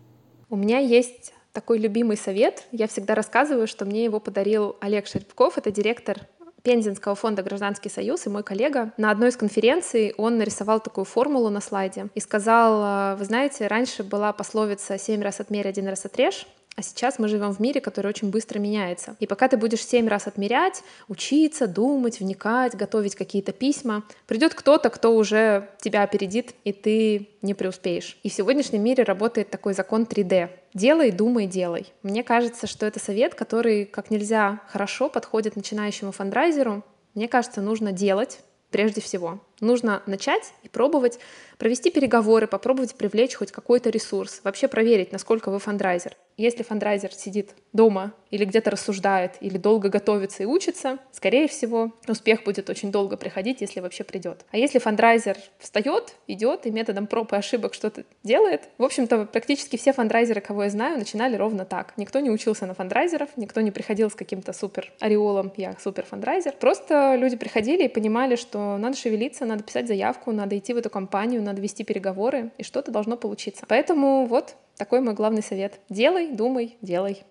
У 0.50 0.56
меня 0.56 0.78
есть 0.78 1.32
такой 1.52 1.78
любимый 1.78 2.16
совет. 2.16 2.64
Я 2.72 2.88
всегда 2.88 3.14
рассказываю, 3.14 3.66
что 3.66 3.84
мне 3.84 4.04
его 4.04 4.20
подарил 4.20 4.76
Олег 4.80 5.06
Шерпков, 5.06 5.58
это 5.58 5.70
директор 5.70 6.20
Пензенского 6.62 7.14
фонда 7.14 7.42
«Гражданский 7.42 7.90
союз» 7.90 8.26
и 8.26 8.30
мой 8.30 8.42
коллега. 8.42 8.92
На 8.96 9.10
одной 9.10 9.28
из 9.28 9.36
конференций 9.36 10.14
он 10.16 10.38
нарисовал 10.38 10.80
такую 10.80 11.04
формулу 11.04 11.50
на 11.50 11.60
слайде 11.60 12.08
и 12.14 12.20
сказал, 12.20 13.16
вы 13.18 13.24
знаете, 13.26 13.66
раньше 13.66 14.02
была 14.02 14.32
пословица 14.32 14.98
«семь 14.98 15.22
раз 15.22 15.40
отмерь, 15.40 15.68
один 15.68 15.86
раз 15.86 16.06
отрежь», 16.06 16.46
а 16.76 16.82
сейчас 16.82 17.18
мы 17.18 17.28
живем 17.28 17.52
в 17.52 17.60
мире, 17.60 17.80
который 17.80 18.08
очень 18.08 18.30
быстро 18.30 18.58
меняется. 18.58 19.16
И 19.20 19.26
пока 19.26 19.48
ты 19.48 19.56
будешь 19.56 19.84
семь 19.84 20.08
раз 20.08 20.26
отмерять, 20.26 20.82
учиться, 21.08 21.66
думать, 21.68 22.20
вникать, 22.20 22.74
готовить 22.74 23.14
какие-то 23.14 23.52
письма, 23.52 24.04
придет 24.26 24.54
кто-то, 24.54 24.90
кто 24.90 25.14
уже 25.14 25.68
тебя 25.80 26.02
опередит, 26.02 26.54
и 26.64 26.72
ты 26.72 27.28
не 27.42 27.54
преуспеешь. 27.54 28.18
И 28.22 28.28
в 28.28 28.34
сегодняшнем 28.34 28.82
мире 28.82 29.04
работает 29.04 29.50
такой 29.50 29.74
закон 29.74 30.02
3D. 30.02 30.50
Делай, 30.74 31.12
думай, 31.12 31.46
делай. 31.46 31.92
Мне 32.02 32.24
кажется, 32.24 32.66
что 32.66 32.86
это 32.86 32.98
совет, 32.98 33.34
который 33.34 33.84
как 33.84 34.10
нельзя 34.10 34.60
хорошо 34.68 35.08
подходит 35.08 35.54
начинающему 35.54 36.10
фандрайзеру. 36.10 36.82
Мне 37.14 37.28
кажется, 37.28 37.60
нужно 37.60 37.92
делать 37.92 38.40
прежде 38.70 39.00
всего. 39.00 39.40
Нужно 39.64 40.02
начать 40.04 40.52
и 40.62 40.68
пробовать 40.68 41.18
провести 41.56 41.90
переговоры, 41.90 42.46
попробовать 42.46 42.94
привлечь 42.96 43.34
хоть 43.34 43.50
какой-то 43.50 43.88
ресурс, 43.88 44.40
вообще 44.44 44.68
проверить, 44.68 45.12
насколько 45.12 45.50
вы 45.50 45.58
фандрайзер. 45.58 46.16
Если 46.36 46.64
фандрайзер 46.64 47.12
сидит 47.12 47.50
дома 47.72 48.12
или 48.30 48.44
где-то 48.44 48.72
рассуждает, 48.72 49.36
или 49.40 49.56
долго 49.56 49.88
готовится 49.88 50.42
и 50.42 50.46
учится, 50.46 50.98
скорее 51.12 51.46
всего, 51.46 51.92
успех 52.08 52.42
будет 52.42 52.68
очень 52.68 52.90
долго 52.90 53.16
приходить, 53.16 53.60
если 53.60 53.78
вообще 53.78 54.02
придет. 54.02 54.44
А 54.50 54.56
если 54.56 54.80
фандрайзер 54.80 55.36
встает, 55.60 56.16
идет 56.26 56.66
и 56.66 56.72
методом 56.72 57.06
проб 57.06 57.32
и 57.32 57.36
ошибок 57.36 57.72
что-то 57.72 58.04
делает, 58.24 58.62
в 58.78 58.82
общем-то, 58.82 59.26
практически 59.26 59.76
все 59.76 59.92
фандрайзеры, 59.92 60.40
кого 60.40 60.64
я 60.64 60.70
знаю, 60.70 60.98
начинали 60.98 61.36
ровно 61.36 61.64
так. 61.64 61.94
Никто 61.96 62.18
не 62.18 62.30
учился 62.30 62.66
на 62.66 62.74
фандрайзеров, 62.74 63.30
никто 63.36 63.60
не 63.60 63.70
приходил 63.70 64.10
с 64.10 64.14
каким-то 64.14 64.52
супер 64.52 64.92
ореолом, 64.98 65.52
я 65.56 65.76
супер 65.80 66.04
фандрайзер. 66.04 66.54
Просто 66.58 67.14
люди 67.14 67.36
приходили 67.36 67.84
и 67.84 67.88
понимали, 67.88 68.34
что 68.34 68.76
надо 68.76 68.96
шевелиться, 68.96 69.46
надо 69.54 69.62
писать 69.64 69.86
заявку, 69.86 70.32
надо 70.32 70.58
идти 70.58 70.74
в 70.74 70.76
эту 70.76 70.90
компанию, 70.90 71.40
надо 71.40 71.60
вести 71.60 71.84
переговоры, 71.84 72.50
и 72.58 72.64
что-то 72.64 72.90
должно 72.90 73.16
получиться. 73.16 73.64
Поэтому 73.68 74.26
вот 74.26 74.56
такой 74.76 75.00
мой 75.00 75.14
главный 75.14 75.42
совет. 75.42 75.80
Делай, 75.88 76.32
думай, 76.32 76.76
делай. 76.82 77.22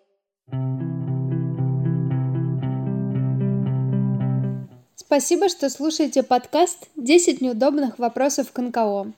Спасибо, 4.96 5.50
что 5.50 5.70
слушаете 5.70 6.24
подкаст 6.24 6.88
«10 6.98 7.44
неудобных 7.44 8.00
вопросов 8.00 8.52
к 8.52 8.60
НКО». 8.60 9.12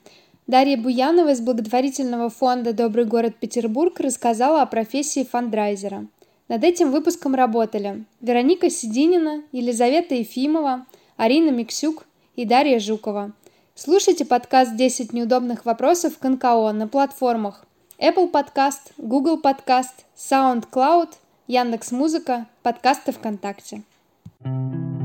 Дарья 0.46 0.76
Буянова 0.76 1.30
из 1.30 1.40
благотворительного 1.40 2.28
фонда 2.28 2.72
«Добрый 2.72 3.04
город 3.04 3.36
Петербург» 3.40 3.98
рассказала 4.00 4.62
о 4.62 4.66
профессии 4.66 5.24
фандрайзера. 5.24 6.06
Над 6.48 6.64
этим 6.64 6.90
выпуском 6.90 7.34
работали 7.34 8.04
Вероника 8.20 8.68
Сидинина, 8.68 9.42
Елизавета 9.52 10.16
Ефимова, 10.16 10.86
Арина 11.16 11.50
Миксюк 11.50 12.04
и 12.36 12.44
Дарья 12.44 12.78
Жукова. 12.78 13.32
Слушайте 13.74 14.24
подкаст 14.24 14.72
«10 14.78 15.08
неудобных 15.12 15.64
вопросов 15.64 16.18
к 16.18 16.28
НКО» 16.28 16.72
на 16.72 16.86
платформах 16.86 17.64
Apple 17.98 18.30
Podcast, 18.30 18.92
Google 18.98 19.40
Podcast, 19.42 20.04
SoundCloud, 20.16 21.08
Яндекс.Музыка, 21.46 22.46
подкасты 22.62 23.12
ВКонтакте. 23.12 23.82
thank 24.44 24.74
you 24.74 24.95